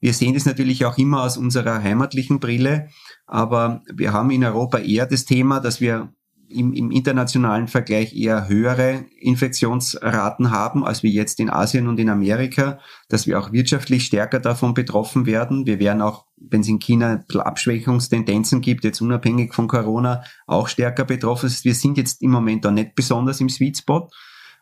wir 0.00 0.12
sehen 0.12 0.34
das 0.34 0.44
natürlich 0.44 0.84
auch 0.84 0.98
immer 0.98 1.22
aus 1.22 1.36
unserer 1.36 1.82
heimatlichen 1.82 2.40
Brille, 2.40 2.88
aber 3.26 3.82
wir 3.92 4.12
haben 4.12 4.30
in 4.30 4.44
Europa 4.44 4.78
eher 4.78 5.06
das 5.06 5.24
Thema, 5.24 5.60
dass 5.60 5.80
wir 5.80 6.12
im, 6.52 6.72
im 6.72 6.90
internationalen 6.90 7.68
Vergleich 7.68 8.14
eher 8.14 8.48
höhere 8.48 9.04
Infektionsraten 9.18 10.50
haben, 10.50 10.84
als 10.84 11.02
wir 11.02 11.10
jetzt 11.10 11.40
in 11.40 11.50
Asien 11.50 11.88
und 11.88 11.98
in 11.98 12.10
Amerika, 12.10 12.78
dass 13.08 13.26
wir 13.26 13.38
auch 13.38 13.52
wirtschaftlich 13.52 14.04
stärker 14.04 14.40
davon 14.40 14.74
betroffen 14.74 15.26
werden. 15.26 15.66
Wir 15.66 15.78
werden 15.78 16.02
auch, 16.02 16.26
wenn 16.36 16.60
es 16.60 16.68
in 16.68 16.78
China 16.78 17.24
Abschwächungstendenzen 17.34 18.60
gibt, 18.60 18.84
jetzt 18.84 19.00
unabhängig 19.00 19.54
von 19.54 19.68
Corona, 19.68 20.22
auch 20.46 20.68
stärker 20.68 21.04
betroffen. 21.04 21.50
Wir 21.62 21.74
sind 21.74 21.98
jetzt 21.98 22.22
im 22.22 22.30
Moment 22.30 22.64
da 22.64 22.70
nicht 22.70 22.94
besonders 22.94 23.40
im 23.40 23.48
Sweet 23.48 23.78
Spot. 23.78 24.08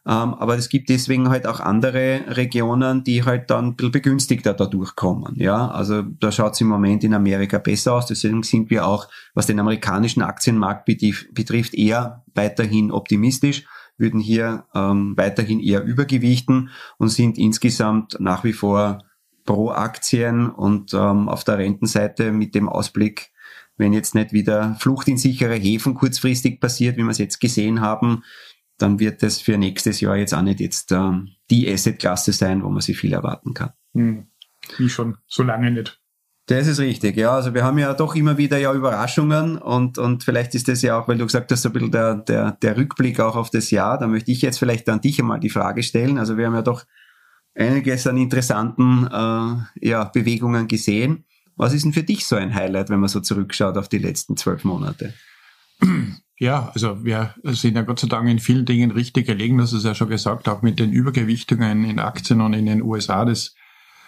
Ähm, 0.06 0.34
aber 0.34 0.56
es 0.56 0.68
gibt 0.68 0.88
deswegen 0.88 1.28
halt 1.28 1.46
auch 1.46 1.60
andere 1.60 2.22
Regionen, 2.28 3.04
die 3.04 3.24
halt 3.24 3.50
dann 3.50 3.66
ein 3.66 3.76
bisschen 3.76 3.92
begünstigter 3.92 4.54
dadurch 4.54 4.96
kommen. 4.96 5.34
Ja, 5.36 5.68
also 5.68 6.02
da 6.02 6.32
schaut 6.32 6.54
es 6.54 6.60
im 6.60 6.68
Moment 6.68 7.04
in 7.04 7.14
Amerika 7.14 7.58
besser 7.58 7.94
aus. 7.94 8.06
Deswegen 8.06 8.42
sind 8.42 8.70
wir 8.70 8.86
auch, 8.86 9.08
was 9.34 9.46
den 9.46 9.60
amerikanischen 9.60 10.22
Aktienmarkt 10.22 10.86
betrifft, 10.86 11.74
eher 11.74 12.24
weiterhin 12.34 12.90
optimistisch 12.90 13.64
würden 14.00 14.18
hier 14.18 14.64
ähm, 14.74 15.12
weiterhin 15.16 15.60
eher 15.60 15.84
übergewichten 15.84 16.70
und 16.98 17.10
sind 17.10 17.38
insgesamt 17.38 18.16
nach 18.18 18.42
wie 18.44 18.54
vor 18.54 19.04
pro 19.44 19.70
Aktien 19.70 20.48
und 20.48 20.94
ähm, 20.94 21.28
auf 21.28 21.44
der 21.44 21.58
Rentenseite 21.58 22.32
mit 22.32 22.54
dem 22.54 22.68
Ausblick, 22.68 23.30
wenn 23.76 23.92
jetzt 23.92 24.14
nicht 24.14 24.32
wieder 24.32 24.76
Flucht 24.80 25.08
in 25.08 25.18
sichere 25.18 25.54
Häfen 25.54 25.94
kurzfristig 25.94 26.60
passiert, 26.60 26.96
wie 26.96 27.02
wir 27.02 27.10
es 27.10 27.18
jetzt 27.18 27.40
gesehen 27.40 27.80
haben, 27.80 28.24
dann 28.82 28.98
wird 28.98 29.22
das 29.22 29.40
für 29.40 29.58
nächstes 29.58 30.00
Jahr 30.00 30.16
jetzt 30.16 30.34
auch 30.34 30.42
nicht 30.42 30.60
jetzt 30.60 30.92
ähm, 30.92 31.30
die 31.50 31.70
Assetklasse 31.70 32.32
sein, 32.32 32.62
wo 32.62 32.68
man 32.68 32.80
sich 32.80 32.98
viel 32.98 33.12
erwarten 33.12 33.54
kann. 33.54 33.72
Hm. 33.94 34.26
Wie 34.78 34.88
schon, 34.88 35.16
so 35.26 35.42
lange 35.42 35.70
nicht. 35.70 36.00
Das 36.46 36.66
ist 36.66 36.80
richtig, 36.80 37.16
ja. 37.16 37.30
Also 37.30 37.54
wir 37.54 37.62
haben 37.62 37.78
ja 37.78 37.94
doch 37.94 38.16
immer 38.16 38.36
wieder 38.36 38.58
ja 38.58 38.72
Überraschungen 38.72 39.56
und, 39.56 39.98
und 39.98 40.24
vielleicht 40.24 40.54
ist 40.54 40.66
das 40.66 40.82
ja 40.82 40.98
auch, 40.98 41.06
weil 41.06 41.16
du 41.16 41.24
gesagt 41.24 41.52
hast, 41.52 41.64
ein 41.64 41.72
bisschen 41.72 41.92
der, 41.92 42.16
der, 42.16 42.52
der 42.52 42.76
Rückblick 42.76 43.20
auch 43.20 43.36
auf 43.36 43.50
das 43.50 43.70
Jahr. 43.70 43.98
Da 43.98 44.08
möchte 44.08 44.32
ich 44.32 44.42
jetzt 44.42 44.58
vielleicht 44.58 44.88
an 44.88 45.00
dich 45.00 45.20
einmal 45.20 45.38
die 45.38 45.50
Frage 45.50 45.82
stellen. 45.84 46.18
Also 46.18 46.36
wir 46.36 46.46
haben 46.46 46.54
ja 46.54 46.62
doch 46.62 46.84
einiges 47.54 48.06
an 48.06 48.16
interessanten 48.16 49.06
äh, 49.06 49.86
ja, 49.88 50.04
Bewegungen 50.04 50.66
gesehen. 50.66 51.24
Was 51.54 51.72
ist 51.72 51.84
denn 51.84 51.92
für 51.92 52.02
dich 52.02 52.26
so 52.26 52.36
ein 52.36 52.54
Highlight, 52.54 52.90
wenn 52.90 53.00
man 53.00 53.08
so 53.08 53.20
zurückschaut 53.20 53.76
auf 53.76 53.88
die 53.88 53.98
letzten 53.98 54.36
zwölf 54.36 54.64
Monate? 54.64 55.14
Ja, 56.40 56.70
also 56.72 57.04
wir 57.04 57.34
sind 57.44 57.76
ja 57.76 57.82
Gott 57.82 58.00
sei 58.00 58.08
Dank 58.08 58.26
in 58.26 58.38
vielen 58.38 58.64
Dingen 58.64 58.92
richtig 58.92 59.26
gelegen, 59.26 59.58
das 59.58 59.74
ist 59.74 59.84
ja 59.84 59.94
schon 59.94 60.08
gesagt, 60.08 60.48
auch 60.48 60.62
mit 60.62 60.78
den 60.78 60.90
Übergewichtungen 60.90 61.84
in 61.84 61.98
Aktien 61.98 62.40
und 62.40 62.54
in 62.54 62.64
den 62.64 62.80
USA. 62.80 63.26
Das 63.26 63.54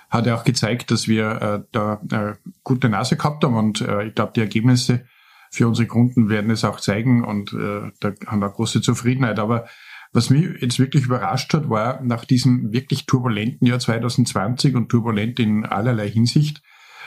hat 0.08 0.24
ja 0.24 0.34
auch 0.34 0.44
gezeigt, 0.44 0.90
dass 0.90 1.06
wir 1.06 1.42
äh, 1.42 1.62
da 1.72 2.00
äh, 2.10 2.34
gute 2.64 2.88
Nase 2.88 3.18
gehabt 3.18 3.44
haben 3.44 3.54
und 3.54 3.82
äh, 3.82 4.06
ich 4.06 4.14
glaube, 4.14 4.32
die 4.34 4.40
Ergebnisse 4.40 5.04
für 5.50 5.68
unsere 5.68 5.86
Kunden 5.86 6.30
werden 6.30 6.50
es 6.50 6.64
auch 6.64 6.80
zeigen 6.80 7.22
und 7.22 7.52
äh, 7.52 7.90
da 8.00 8.12
haben 8.26 8.40
wir 8.40 8.48
große 8.48 8.80
Zufriedenheit. 8.80 9.38
Aber 9.38 9.66
was 10.14 10.30
mich 10.30 10.62
jetzt 10.62 10.78
wirklich 10.78 11.04
überrascht 11.04 11.52
hat, 11.52 11.68
war 11.68 12.00
nach 12.00 12.24
diesem 12.24 12.72
wirklich 12.72 13.04
turbulenten 13.04 13.66
Jahr 13.66 13.78
2020 13.78 14.74
und 14.74 14.88
turbulent 14.88 15.38
in 15.38 15.66
allerlei 15.66 16.08
Hinsicht, 16.08 16.62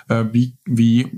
äh, 0.07 0.25
wie, 0.31 0.55
wie 0.65 1.17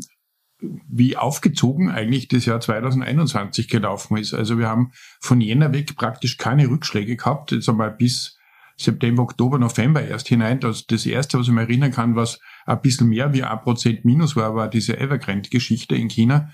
wie 0.59 1.17
aufgezogen 1.17 1.89
eigentlich 1.91 2.27
das 2.27 2.45
Jahr 2.45 2.59
2021 2.59 3.67
gelaufen 3.67 4.17
ist. 4.17 4.33
Also 4.33 4.57
wir 4.57 4.67
haben 4.67 4.91
von 5.19 5.39
Jänner 5.41 5.73
weg 5.73 5.95
praktisch 5.95 6.37
keine 6.37 6.67
Rückschläge 6.67 7.15
gehabt, 7.15 7.51
jetzt 7.51 7.69
einmal 7.69 7.91
bis 7.91 8.37
September, 8.77 9.23
Oktober, 9.23 9.57
November 9.57 10.03
erst 10.03 10.27
hinein. 10.27 10.59
Das, 10.59 10.85
das 10.85 11.05
erste, 11.05 11.39
was 11.39 11.47
ich 11.47 11.53
mir 11.53 11.61
erinnern 11.61 11.91
kann, 11.91 12.15
was 12.15 12.39
ein 12.65 12.81
bisschen 12.81 13.09
mehr 13.09 13.33
wie 13.33 13.43
ein 13.43 13.61
Prozent 13.61 14.05
minus 14.05 14.35
war, 14.35 14.55
war 14.55 14.69
diese 14.69 14.99
Evergrande-Geschichte 14.99 15.95
in 15.95 16.09
China. 16.09 16.51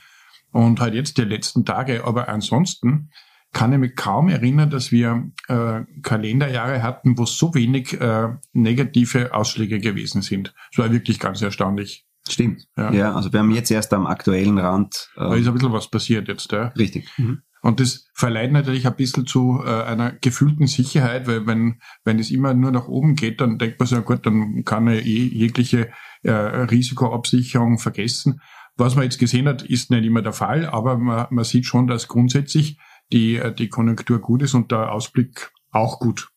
Und 0.51 0.79
halt 0.79 0.93
jetzt 0.93 1.17
die 1.17 1.23
letzten 1.23 1.65
Tage. 1.65 2.05
Aber 2.05 2.29
ansonsten 2.29 3.09
kann 3.51 3.73
ich 3.73 3.79
mich 3.79 3.95
kaum 3.95 4.29
erinnern, 4.29 4.69
dass 4.69 4.91
wir 4.91 5.31
äh, 5.47 5.81
Kalenderjahre 6.01 6.81
hatten, 6.81 7.17
wo 7.17 7.25
so 7.25 7.53
wenig 7.53 7.99
äh, 7.99 8.29
negative 8.53 9.33
Ausschläge 9.33 9.79
gewesen 9.79 10.21
sind. 10.21 10.53
Das 10.71 10.85
war 10.85 10.91
wirklich 10.91 11.19
ganz 11.19 11.41
erstaunlich. 11.41 12.05
Stimmt. 12.27 12.67
Ja. 12.77 12.91
ja, 12.93 13.13
also 13.13 13.33
wir 13.33 13.39
haben 13.39 13.51
jetzt 13.51 13.69
erst 13.69 13.93
am 13.93 14.07
aktuellen 14.07 14.57
Rand. 14.57 15.09
Äh, 15.15 15.19
da 15.19 15.35
ist 15.35 15.47
ein 15.47 15.53
bisschen 15.53 15.73
was 15.73 15.89
passiert 15.89 16.27
jetzt, 16.27 16.51
ja. 16.51 16.67
Richtig. 16.69 17.09
Mhm. 17.17 17.41
Und 17.61 17.79
das 17.79 18.09
verleiht 18.13 18.51
natürlich 18.51 18.85
ein 18.85 18.95
bisschen 18.95 19.25
zu 19.25 19.61
äh, 19.65 19.83
einer 19.83 20.11
gefühlten 20.11 20.67
Sicherheit, 20.67 21.27
weil 21.27 21.47
wenn, 21.47 21.79
wenn 22.03 22.19
es 22.19 22.29
immer 22.29 22.53
nur 22.53 22.71
nach 22.71 22.89
oben 22.89 23.15
geht, 23.15 23.39
dann 23.39 23.57
denkt 23.57 23.79
man 23.79 23.87
so, 23.87 24.01
gut, 24.01 24.25
dann 24.25 24.63
kann 24.65 24.83
man 24.83 24.95
eh 24.95 24.99
jegliche 24.99 25.89
äh, 26.23 26.31
Risikoabsicherung 26.31 27.77
vergessen. 27.77 28.41
Was 28.75 28.95
man 28.95 29.05
jetzt 29.05 29.19
gesehen 29.19 29.47
hat, 29.47 29.61
ist 29.61 29.91
nicht 29.91 30.03
immer 30.03 30.21
der 30.21 30.33
Fall, 30.33 30.65
aber 30.65 30.97
man, 30.97 31.27
man 31.29 31.45
sieht 31.45 31.65
schon, 31.65 31.87
dass 31.87 32.09
grundsätzlich 32.09 32.77
die, 33.13 33.37
äh, 33.37 33.53
die 33.53 33.69
Konjunktur 33.69 34.19
gut 34.19 34.41
ist 34.41 34.55
und 34.55 34.71
der 34.71 34.91
Ausblick 34.91 35.51
auch 35.71 35.99
gut. 35.99 36.29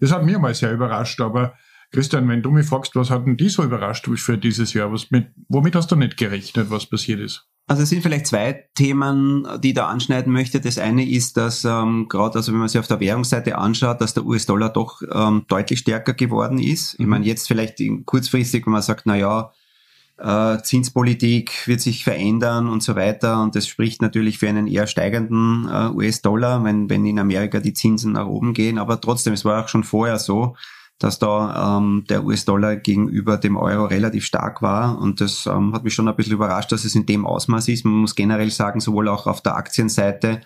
Das 0.00 0.12
hat 0.12 0.24
mir 0.24 0.38
mal 0.38 0.54
sehr 0.54 0.72
überrascht, 0.72 1.20
aber 1.20 1.54
Christian, 1.92 2.28
wenn 2.28 2.42
du 2.42 2.50
mich 2.50 2.66
fragst, 2.66 2.94
was 2.94 3.10
hat 3.10 3.26
denn 3.26 3.36
die 3.36 3.48
so 3.48 3.64
überrascht 3.64 4.08
für 4.16 4.38
dieses 4.38 4.74
Jahr? 4.74 4.92
Was 4.92 5.10
mit, 5.10 5.28
womit 5.48 5.74
hast 5.74 5.90
du 5.90 5.96
nicht 5.96 6.16
gerechnet, 6.16 6.70
was 6.70 6.86
passiert 6.86 7.20
ist? 7.20 7.46
Also 7.66 7.84
es 7.84 7.88
sind 7.90 8.02
vielleicht 8.02 8.26
zwei 8.26 8.64
Themen, 8.74 9.46
die 9.62 9.68
ich 9.68 9.74
da 9.74 9.86
anschneiden 9.86 10.32
möchte. 10.32 10.60
Das 10.60 10.78
eine 10.78 11.08
ist, 11.08 11.36
dass 11.36 11.64
ähm, 11.64 12.06
gerade, 12.08 12.36
also 12.36 12.52
wenn 12.52 12.58
man 12.58 12.68
sich 12.68 12.80
auf 12.80 12.88
der 12.88 12.98
Währungsseite 12.98 13.56
anschaut, 13.58 14.00
dass 14.00 14.14
der 14.14 14.24
US-Dollar 14.24 14.70
doch 14.70 15.02
ähm, 15.12 15.44
deutlich 15.46 15.80
stärker 15.80 16.14
geworden 16.14 16.58
ist. 16.58 16.98
Ich 16.98 17.06
meine, 17.06 17.24
jetzt 17.24 17.46
vielleicht 17.46 17.78
kurzfristig, 18.06 18.66
wenn 18.66 18.72
man 18.72 18.82
sagt, 18.82 19.06
na 19.06 19.16
ja, 19.16 19.52
äh, 20.18 20.60
Zinspolitik 20.62 21.66
wird 21.66 21.80
sich 21.80 22.04
verändern 22.04 22.68
und 22.68 22.82
so 22.82 22.96
weiter. 22.96 23.42
Und 23.42 23.54
das 23.54 23.66
spricht 23.66 24.02
natürlich 24.02 24.38
für 24.38 24.48
einen 24.48 24.66
eher 24.66 24.86
steigenden 24.86 25.68
äh, 25.68 25.90
US-Dollar, 25.90 26.64
wenn, 26.64 26.90
wenn 26.90 27.06
in 27.06 27.18
Amerika 27.18 27.60
die 27.60 27.72
Zinsen 27.72 28.12
nach 28.12 28.26
oben 28.26 28.52
gehen. 28.52 28.78
Aber 28.78 29.00
trotzdem, 29.00 29.32
es 29.32 29.44
war 29.44 29.64
auch 29.64 29.68
schon 29.68 29.84
vorher 29.84 30.18
so, 30.18 30.56
dass 31.00 31.18
da 31.18 31.78
ähm, 31.78 32.04
der 32.10 32.24
US-Dollar 32.24 32.76
gegenüber 32.76 33.38
dem 33.38 33.56
Euro 33.56 33.86
relativ 33.86 34.26
stark 34.26 34.60
war. 34.60 34.98
Und 34.98 35.22
das 35.22 35.46
ähm, 35.46 35.72
hat 35.72 35.82
mich 35.82 35.94
schon 35.94 36.06
ein 36.06 36.14
bisschen 36.14 36.34
überrascht, 36.34 36.70
dass 36.72 36.84
es 36.84 36.94
in 36.94 37.06
dem 37.06 37.26
Ausmaß 37.26 37.68
ist. 37.68 37.86
Man 37.86 37.94
muss 37.94 38.14
generell 38.14 38.50
sagen, 38.50 38.80
sowohl 38.80 39.08
auch 39.08 39.26
auf 39.26 39.40
der 39.40 39.56
Aktienseite, 39.56 40.42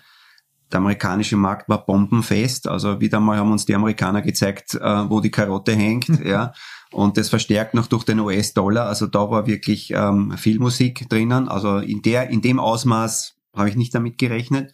der 0.71 0.79
amerikanische 0.79 1.35
Markt 1.35 1.67
war 1.67 1.85
bombenfest. 1.85 2.69
Also 2.69 3.01
wieder 3.01 3.19
mal 3.19 3.37
haben 3.37 3.51
uns 3.51 3.65
die 3.65 3.75
Amerikaner 3.75 4.21
gezeigt, 4.21 4.75
äh, 4.75 5.09
wo 5.09 5.19
die 5.19 5.29
Karotte 5.29 5.73
hängt. 5.73 6.07
ja. 6.25 6.53
Und 6.93 7.17
das 7.17 7.27
verstärkt 7.27 7.73
noch 7.73 7.87
durch 7.87 8.05
den 8.05 8.21
US-Dollar. 8.21 8.87
Also 8.87 9.07
da 9.07 9.29
war 9.29 9.47
wirklich 9.47 9.91
ähm, 9.91 10.37
viel 10.37 10.59
Musik 10.59 11.09
drinnen. 11.09 11.49
Also 11.49 11.79
in 11.79 12.01
der, 12.01 12.29
in 12.29 12.41
dem 12.41 12.61
Ausmaß 12.61 13.35
habe 13.53 13.67
ich 13.67 13.75
nicht 13.75 13.93
damit 13.93 14.17
gerechnet. 14.17 14.73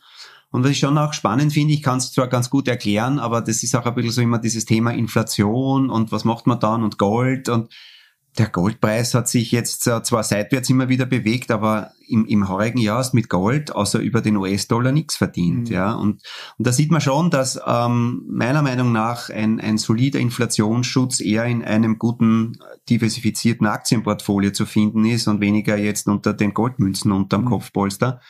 Und 0.51 0.63
was 0.63 0.71
ich 0.71 0.79
schon 0.79 0.97
auch 0.97 1.13
spannend 1.13 1.53
finde, 1.53 1.73
ich 1.73 1.81
kann 1.81 1.97
es 1.97 2.11
zwar 2.11 2.27
ganz 2.27 2.49
gut 2.49 2.67
erklären, 2.67 3.19
aber 3.19 3.41
das 3.41 3.63
ist 3.63 3.75
auch 3.75 3.85
ein 3.85 3.95
bisschen 3.95 4.11
so 4.11 4.21
immer 4.21 4.37
dieses 4.37 4.65
Thema 4.65 4.91
Inflation 4.91 5.89
und 5.89 6.11
was 6.11 6.25
macht 6.25 6.45
man 6.45 6.59
dann 6.59 6.83
und 6.83 6.97
Gold 6.97 7.47
und 7.49 7.69
der 8.37 8.47
Goldpreis 8.47 9.13
hat 9.13 9.27
sich 9.27 9.51
jetzt 9.51 9.83
zwar 9.83 10.23
seitwärts 10.23 10.69
immer 10.69 10.87
wieder 10.87 11.05
bewegt, 11.05 11.51
aber 11.51 11.91
im, 12.07 12.25
im 12.25 12.47
heurigen 12.47 12.79
Jahr 12.79 12.99
hast 12.99 13.13
mit 13.13 13.27
Gold 13.27 13.75
außer 13.75 13.99
über 13.99 14.21
den 14.21 14.37
US-Dollar 14.37 14.93
nichts 14.93 15.17
verdient. 15.17 15.69
Mhm. 15.69 15.73
Ja, 15.75 15.93
und, 15.93 16.21
und 16.57 16.67
da 16.67 16.71
sieht 16.71 16.91
man 16.91 17.01
schon, 17.01 17.29
dass 17.29 17.59
ähm, 17.65 18.23
meiner 18.29 18.61
Meinung 18.61 18.93
nach 18.93 19.29
ein, 19.29 19.59
ein 19.59 19.77
solider 19.77 20.19
Inflationsschutz 20.19 21.19
eher 21.19 21.43
in 21.45 21.61
einem 21.61 21.99
guten 21.99 22.57
diversifizierten 22.89 23.67
Aktienportfolio 23.67 24.51
zu 24.51 24.65
finden 24.65 25.03
ist 25.03 25.27
und 25.27 25.41
weniger 25.41 25.77
jetzt 25.77 26.07
unter 26.07 26.33
den 26.33 26.53
Goldmünzen 26.53 27.11
unterm 27.11 27.41
mhm. 27.41 27.49
Kopfpolster 27.49 28.21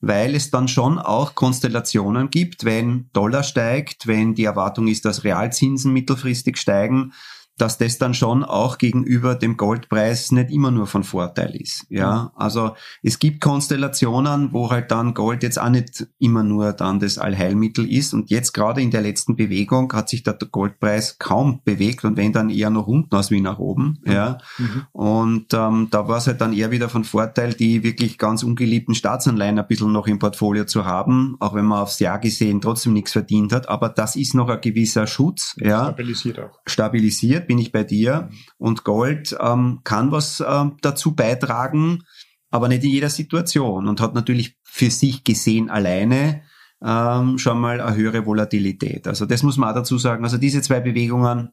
weil 0.00 0.34
es 0.34 0.50
dann 0.50 0.68
schon 0.68 0.98
auch 0.98 1.34
Konstellationen 1.34 2.30
gibt, 2.30 2.64
wenn 2.64 3.10
Dollar 3.12 3.42
steigt, 3.42 4.06
wenn 4.06 4.34
die 4.34 4.44
Erwartung 4.44 4.88
ist, 4.88 5.04
dass 5.04 5.24
Realzinsen 5.24 5.92
mittelfristig 5.92 6.56
steigen, 6.56 7.12
dass 7.60 7.78
das 7.78 7.98
dann 7.98 8.14
schon 8.14 8.44
auch 8.44 8.78
gegenüber 8.78 9.34
dem 9.34 9.56
Goldpreis 9.56 10.32
nicht 10.32 10.50
immer 10.50 10.70
nur 10.70 10.86
von 10.86 11.04
Vorteil 11.04 11.54
ist. 11.54 11.86
Ja, 11.90 12.32
also 12.34 12.74
es 13.02 13.18
gibt 13.18 13.40
Konstellationen, 13.40 14.52
wo 14.52 14.70
halt 14.70 14.90
dann 14.90 15.14
Gold 15.14 15.42
jetzt 15.42 15.60
auch 15.60 15.68
nicht 15.68 16.06
immer 16.18 16.42
nur 16.42 16.72
dann 16.72 17.00
das 17.00 17.18
Allheilmittel 17.18 17.90
ist. 17.90 18.14
Und 18.14 18.30
jetzt 18.30 18.52
gerade 18.52 18.80
in 18.80 18.90
der 18.90 19.02
letzten 19.02 19.36
Bewegung 19.36 19.92
hat 19.92 20.08
sich 20.08 20.22
der 20.22 20.34
Goldpreis 20.34 21.18
kaum 21.18 21.60
bewegt 21.64 22.04
und 22.04 22.16
wenn 22.16 22.32
dann 22.32 22.50
eher 22.50 22.70
nach 22.70 22.86
unten 22.86 23.14
als 23.14 23.30
wie 23.30 23.40
nach 23.40 23.58
oben. 23.58 23.98
Mhm. 24.04 24.12
Ja, 24.12 24.38
mhm. 24.58 24.86
und 24.92 25.54
ähm, 25.54 25.88
da 25.90 26.08
war 26.08 26.18
es 26.18 26.26
halt 26.26 26.40
dann 26.40 26.52
eher 26.52 26.70
wieder 26.70 26.88
von 26.88 27.04
Vorteil, 27.04 27.52
die 27.52 27.82
wirklich 27.82 28.16
ganz 28.16 28.42
ungeliebten 28.42 28.94
Staatsanleihen 28.94 29.58
ein 29.58 29.66
bisschen 29.66 29.92
noch 29.92 30.06
im 30.06 30.18
Portfolio 30.18 30.64
zu 30.64 30.84
haben, 30.84 31.36
auch 31.40 31.54
wenn 31.54 31.64
man 31.66 31.80
aufs 31.80 31.98
Jahr 31.98 32.18
gesehen 32.18 32.60
trotzdem 32.60 32.94
nichts 32.94 33.12
verdient 33.12 33.52
hat. 33.52 33.68
Aber 33.68 33.88
das 33.88 34.16
ist 34.16 34.34
noch 34.34 34.48
ein 34.48 34.60
gewisser 34.60 35.06
Schutz. 35.06 35.56
Ja, 35.58 35.84
stabilisiert 35.84 36.38
auch. 36.38 36.58
Stabilisiert 36.66 37.49
bin 37.50 37.58
ich 37.58 37.72
bei 37.72 37.82
dir. 37.82 38.30
Und 38.58 38.84
Gold 38.84 39.36
ähm, 39.40 39.80
kann 39.82 40.12
was 40.12 40.38
äh, 40.38 40.64
dazu 40.82 41.16
beitragen, 41.16 42.04
aber 42.48 42.68
nicht 42.68 42.84
in 42.84 42.90
jeder 42.90 43.10
Situation 43.10 43.88
und 43.88 44.00
hat 44.00 44.14
natürlich 44.14 44.56
für 44.62 44.88
sich 44.88 45.24
gesehen 45.24 45.68
alleine 45.68 46.42
ähm, 46.80 47.38
schon 47.38 47.58
mal 47.58 47.80
eine 47.80 47.96
höhere 47.96 48.24
Volatilität. 48.24 49.08
Also 49.08 49.26
das 49.26 49.42
muss 49.42 49.56
man 49.56 49.70
auch 49.70 49.74
dazu 49.74 49.98
sagen. 49.98 50.22
Also 50.22 50.38
diese 50.38 50.62
zwei 50.62 50.78
Bewegungen 50.78 51.50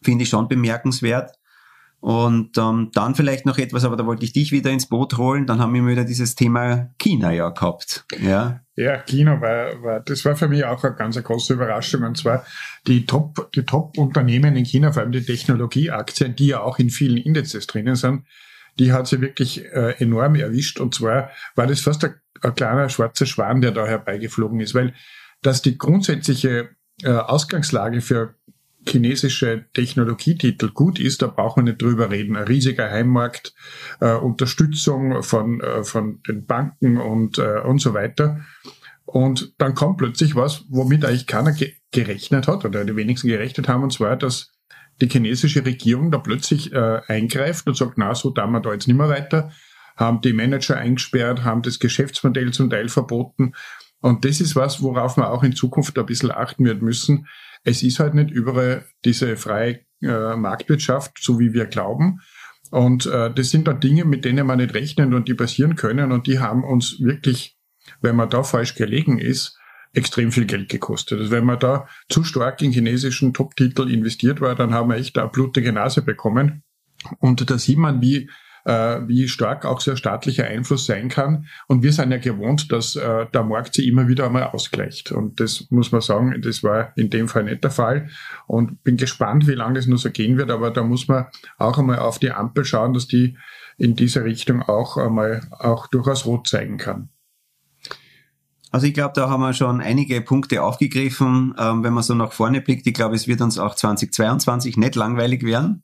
finde 0.00 0.22
ich 0.22 0.30
schon 0.30 0.48
bemerkenswert. 0.48 1.38
Und 2.00 2.56
ähm, 2.56 2.90
dann 2.94 3.16
vielleicht 3.16 3.44
noch 3.44 3.58
etwas, 3.58 3.84
aber 3.84 3.96
da 3.96 4.06
wollte 4.06 4.24
ich 4.24 4.32
dich 4.32 4.52
wieder 4.52 4.70
ins 4.70 4.88
Boot 4.88 5.16
holen. 5.18 5.46
Dann 5.46 5.58
haben 5.58 5.74
wir 5.74 5.84
wieder 5.84 6.04
dieses 6.04 6.36
Thema 6.36 6.90
China 6.98 7.32
ja 7.32 7.48
gehabt. 7.48 8.04
Ja, 8.20 8.60
ja 8.76 8.98
China 8.98 9.40
war, 9.40 9.82
war, 9.82 10.00
das 10.00 10.24
war 10.24 10.36
für 10.36 10.46
mich 10.46 10.64
auch 10.64 10.82
eine 10.84 10.94
ganz 10.94 11.20
große 11.20 11.54
Überraschung. 11.54 12.04
Und 12.04 12.16
zwar 12.16 12.46
die 12.86 13.04
Top, 13.04 13.50
die 13.52 13.64
Top-Unternehmen 13.64 14.54
in 14.54 14.64
China, 14.64 14.92
vor 14.92 15.02
allem 15.02 15.12
die 15.12 15.24
Technologieaktien, 15.24 16.36
die 16.36 16.48
ja 16.48 16.60
auch 16.60 16.78
in 16.78 16.90
vielen 16.90 17.16
Indizes 17.16 17.66
drinnen 17.66 17.96
sind, 17.96 18.24
die 18.78 18.92
hat 18.92 19.08
sie 19.08 19.20
wirklich 19.20 19.64
äh, 19.64 19.96
enorm 19.98 20.36
erwischt. 20.36 20.78
Und 20.78 20.94
zwar 20.94 21.30
war 21.56 21.66
das 21.66 21.80
fast 21.80 22.04
ein, 22.04 22.14
ein 22.42 22.54
kleiner 22.54 22.88
schwarzer 22.88 23.26
Schwan, 23.26 23.60
der 23.60 23.72
da 23.72 23.86
herbeigeflogen 23.86 24.60
ist, 24.60 24.74
weil 24.74 24.94
dass 25.42 25.62
die 25.62 25.78
grundsätzliche 25.78 26.70
äh, 27.02 27.10
Ausgangslage 27.10 28.00
für 28.00 28.34
chinesische 28.88 29.66
Technologietitel 29.74 30.70
gut 30.70 30.98
ist, 30.98 31.22
da 31.22 31.26
brauchen 31.28 31.64
wir 31.64 31.72
nicht 31.72 31.82
drüber 31.82 32.10
reden. 32.10 32.36
Ein 32.36 32.44
riesiger 32.44 32.90
Heimmarkt, 32.90 33.54
äh, 34.00 34.14
Unterstützung 34.14 35.22
von, 35.22 35.60
äh, 35.60 35.84
von 35.84 36.20
den 36.26 36.46
Banken 36.46 36.96
und, 36.96 37.38
äh, 37.38 37.60
und 37.60 37.80
so 37.80 37.94
weiter. 37.94 38.40
Und 39.04 39.54
dann 39.58 39.74
kommt 39.74 39.98
plötzlich 39.98 40.34
was, 40.36 40.64
womit 40.68 41.04
eigentlich 41.04 41.26
keiner 41.26 41.52
ge 41.52 41.72
gerechnet 41.90 42.48
hat 42.48 42.66
oder 42.66 42.84
die 42.84 42.96
wenigsten 42.96 43.28
gerechnet 43.28 43.66
haben, 43.66 43.82
und 43.82 43.94
zwar, 43.94 44.14
dass 44.16 44.52
die 45.00 45.08
chinesische 45.08 45.64
Regierung 45.64 46.10
da 46.10 46.18
plötzlich 46.18 46.70
äh, 46.72 47.00
eingreift 47.06 47.66
und 47.66 47.78
sagt, 47.78 47.96
na, 47.96 48.14
so 48.14 48.28
da 48.28 48.46
wir 48.46 48.60
da 48.60 48.74
jetzt 48.74 48.88
nicht 48.88 48.96
mehr 48.98 49.08
weiter, 49.08 49.50
haben 49.96 50.20
die 50.20 50.34
Manager 50.34 50.76
eingesperrt, 50.76 51.44
haben 51.44 51.62
das 51.62 51.78
Geschäftsmodell 51.78 52.52
zum 52.52 52.68
Teil 52.68 52.88
verboten. 52.88 53.54
Und 54.00 54.24
das 54.24 54.40
ist 54.40 54.54
was, 54.54 54.82
worauf 54.82 55.16
wir 55.16 55.30
auch 55.30 55.42
in 55.42 55.54
Zukunft 55.54 55.98
ein 55.98 56.06
bisschen 56.06 56.30
achten 56.30 56.64
wird 56.64 56.82
müssen, 56.82 57.26
es 57.64 57.82
ist 57.82 57.98
halt 57.98 58.14
nicht 58.14 58.30
überall 58.30 58.84
diese 59.04 59.36
freie 59.36 59.80
äh, 60.02 60.36
Marktwirtschaft, 60.36 61.18
so 61.20 61.38
wie 61.40 61.52
wir 61.52 61.66
glauben. 61.66 62.20
Und 62.70 63.06
äh, 63.06 63.32
das 63.32 63.50
sind 63.50 63.66
dann 63.66 63.80
Dinge, 63.80 64.04
mit 64.04 64.24
denen 64.24 64.46
man 64.46 64.58
nicht 64.58 64.74
rechnet 64.74 65.12
und 65.12 65.28
die 65.28 65.34
passieren 65.34 65.74
können. 65.74 66.12
Und 66.12 66.26
die 66.26 66.38
haben 66.38 66.64
uns 66.64 67.00
wirklich, 67.00 67.56
wenn 68.00 68.16
man 68.16 68.30
da 68.30 68.42
falsch 68.42 68.74
gelegen 68.74 69.18
ist, 69.18 69.58
extrem 69.94 70.32
viel 70.32 70.44
Geld 70.44 70.68
gekostet. 70.68 71.18
Also 71.18 71.30
wenn 71.30 71.44
man 71.44 71.58
da 71.58 71.88
zu 72.08 72.22
stark 72.22 72.60
in 72.62 72.72
chinesischen 72.72 73.32
Top-Titel 73.32 73.90
investiert 73.90 74.40
war, 74.40 74.54
dann 74.54 74.74
haben 74.74 74.90
wir 74.90 74.96
echt 74.96 75.18
eine 75.18 75.28
blutige 75.28 75.72
Nase 75.72 76.02
bekommen. 76.02 76.62
Und 77.18 77.50
da 77.50 77.58
sieht 77.58 77.78
man, 77.78 78.00
wie 78.02 78.30
wie 78.64 79.28
stark 79.28 79.64
auch 79.64 79.80
so 79.80 79.92
ein 79.92 79.96
staatlicher 79.96 80.44
Einfluss 80.44 80.86
sein 80.86 81.08
kann. 81.08 81.46
Und 81.66 81.82
wir 81.82 81.92
sind 81.92 82.10
ja 82.10 82.18
gewohnt, 82.18 82.70
dass 82.72 82.96
äh, 82.96 83.26
der 83.32 83.42
Markt 83.42 83.74
sich 83.74 83.86
immer 83.86 84.08
wieder 84.08 84.26
einmal 84.26 84.44
ausgleicht. 84.44 85.12
Und 85.12 85.40
das 85.40 85.66
muss 85.70 85.92
man 85.92 86.00
sagen, 86.00 86.40
das 86.42 86.62
war 86.62 86.92
in 86.96 87.10
dem 87.10 87.28
Fall 87.28 87.44
nicht 87.44 87.64
der 87.64 87.70
Fall. 87.70 88.08
Und 88.46 88.82
bin 88.84 88.96
gespannt, 88.96 89.46
wie 89.46 89.54
lange 89.54 89.74
das 89.74 89.86
nur 89.86 89.98
so 89.98 90.10
gehen 90.10 90.36
wird. 90.36 90.50
Aber 90.50 90.70
da 90.70 90.82
muss 90.82 91.08
man 91.08 91.26
auch 91.58 91.78
einmal 91.78 91.98
auf 91.98 92.18
die 92.18 92.30
Ampel 92.30 92.64
schauen, 92.64 92.94
dass 92.94 93.06
die 93.06 93.36
in 93.78 93.94
diese 93.94 94.24
Richtung 94.24 94.62
auch 94.62 94.96
einmal 94.96 95.42
auch 95.50 95.86
durchaus 95.86 96.26
rot 96.26 96.48
zeigen 96.48 96.78
kann. 96.78 97.10
Also 98.70 98.86
ich 98.86 98.94
glaube, 98.94 99.12
da 99.14 99.30
haben 99.30 99.40
wir 99.40 99.54
schon 99.54 99.80
einige 99.80 100.20
Punkte 100.20 100.62
aufgegriffen. 100.62 101.54
Ähm, 101.58 101.82
wenn 101.82 101.94
man 101.94 102.02
so 102.02 102.14
nach 102.14 102.32
vorne 102.32 102.60
blickt, 102.60 102.86
ich 102.86 102.94
glaube, 102.94 103.14
es 103.14 103.26
wird 103.26 103.40
uns 103.40 103.58
auch 103.58 103.74
2022 103.74 104.76
nicht 104.76 104.94
langweilig 104.94 105.42
werden. 105.42 105.82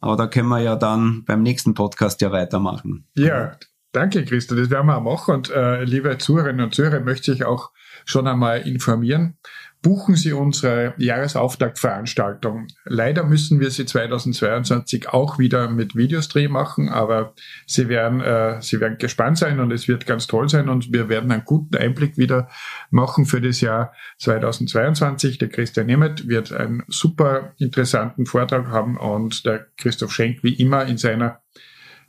Aber 0.00 0.16
da 0.16 0.26
können 0.26 0.48
wir 0.48 0.60
ja 0.60 0.76
dann 0.76 1.24
beim 1.24 1.42
nächsten 1.42 1.74
Podcast 1.74 2.20
ja 2.20 2.32
weitermachen. 2.32 3.06
Ja, 3.14 3.56
danke 3.92 4.24
Christa, 4.24 4.54
das 4.54 4.70
werden 4.70 4.86
wir 4.86 4.96
auch 4.96 5.02
machen. 5.02 5.34
Und 5.34 5.50
äh, 5.50 5.84
liebe 5.84 6.16
Zuhörerinnen 6.18 6.64
und 6.64 6.74
Zuhörer, 6.74 7.00
möchte 7.00 7.32
ich 7.32 7.44
auch 7.44 7.70
schon 8.04 8.26
einmal 8.26 8.66
informieren 8.66 9.38
buchen 9.82 10.14
Sie 10.14 10.32
unsere 10.32 10.94
Jahresauftaktveranstaltung. 10.98 12.66
Leider 12.84 13.24
müssen 13.24 13.60
wir 13.60 13.70
sie 13.70 13.86
2022 13.86 15.08
auch 15.08 15.38
wieder 15.38 15.70
mit 15.70 15.96
Videostream 15.96 16.52
machen, 16.52 16.88
aber 16.88 17.34
Sie 17.66 17.88
werden, 17.88 18.20
äh, 18.20 18.60
Sie 18.60 18.80
werden 18.80 18.98
gespannt 18.98 19.38
sein 19.38 19.60
und 19.60 19.72
es 19.72 19.88
wird 19.88 20.06
ganz 20.06 20.26
toll 20.26 20.48
sein 20.48 20.68
und 20.68 20.92
wir 20.92 21.08
werden 21.08 21.30
einen 21.32 21.44
guten 21.44 21.76
Einblick 21.76 22.18
wieder 22.18 22.48
machen 22.90 23.24
für 23.24 23.40
das 23.40 23.60
Jahr 23.60 23.92
2022. 24.18 25.38
Der 25.38 25.48
Christian 25.48 25.86
Nemeth 25.86 26.28
wird 26.28 26.52
einen 26.52 26.82
super 26.88 27.52
interessanten 27.58 28.26
Vortrag 28.26 28.68
haben 28.68 28.98
und 28.98 29.46
der 29.46 29.66
Christoph 29.78 30.12
Schenk 30.12 30.42
wie 30.42 30.54
immer 30.54 30.84
in 30.84 30.98
seiner 30.98 31.40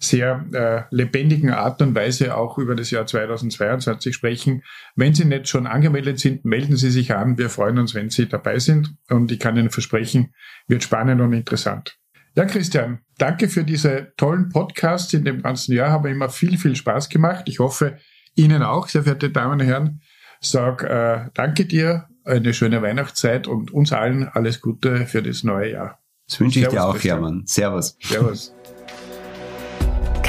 sehr 0.01 0.45
äh, 0.51 0.95
lebendigen 0.95 1.51
Art 1.51 1.81
und 1.81 1.93
Weise 1.93 2.35
auch 2.35 2.57
über 2.57 2.75
das 2.75 2.89
Jahr 2.89 3.05
2022 3.05 4.15
sprechen. 4.15 4.63
Wenn 4.95 5.13
Sie 5.13 5.25
nicht 5.25 5.47
schon 5.47 5.67
angemeldet 5.67 6.19
sind, 6.19 6.43
melden 6.43 6.75
Sie 6.75 6.89
sich 6.89 7.13
an. 7.13 7.37
Wir 7.37 7.49
freuen 7.49 7.77
uns, 7.77 7.93
wenn 7.93 8.09
Sie 8.09 8.27
dabei 8.27 8.57
sind. 8.57 8.95
Und 9.09 9.31
ich 9.31 9.39
kann 9.39 9.57
Ihnen 9.57 9.69
versprechen, 9.69 10.33
wird 10.67 10.83
spannend 10.83 11.21
und 11.21 11.33
interessant. 11.33 11.99
Ja, 12.35 12.45
Christian, 12.45 12.99
danke 13.17 13.47
für 13.47 13.63
diese 13.63 14.13
tollen 14.17 14.49
Podcasts. 14.49 15.13
In 15.13 15.23
dem 15.23 15.43
ganzen 15.43 15.75
Jahr 15.75 15.91
haben 15.91 16.09
immer 16.09 16.29
viel, 16.29 16.57
viel 16.57 16.75
Spaß 16.75 17.09
gemacht. 17.09 17.43
Ich 17.47 17.59
hoffe, 17.59 17.97
Ihnen 18.35 18.63
auch, 18.63 18.87
sehr 18.87 19.03
verehrte 19.03 19.29
Damen 19.29 19.59
und 19.59 19.67
Herren. 19.67 20.01
Sag 20.39 20.83
äh, 20.83 21.29
danke 21.35 21.65
dir, 21.65 22.07
eine 22.23 22.53
schöne 22.53 22.81
Weihnachtszeit 22.81 23.47
und 23.47 23.71
uns 23.71 23.91
allen 23.91 24.27
alles 24.27 24.61
Gute 24.61 25.05
für 25.05 25.21
das 25.21 25.43
neue 25.43 25.73
Jahr. 25.73 25.99
Das 26.27 26.39
wünsche 26.39 26.59
ich 26.59 26.67
dir 26.67 26.83
auch, 26.83 26.93
Christian. 26.93 27.19
Hermann. 27.19 27.43
Servus. 27.45 27.97
Servus. 28.01 28.53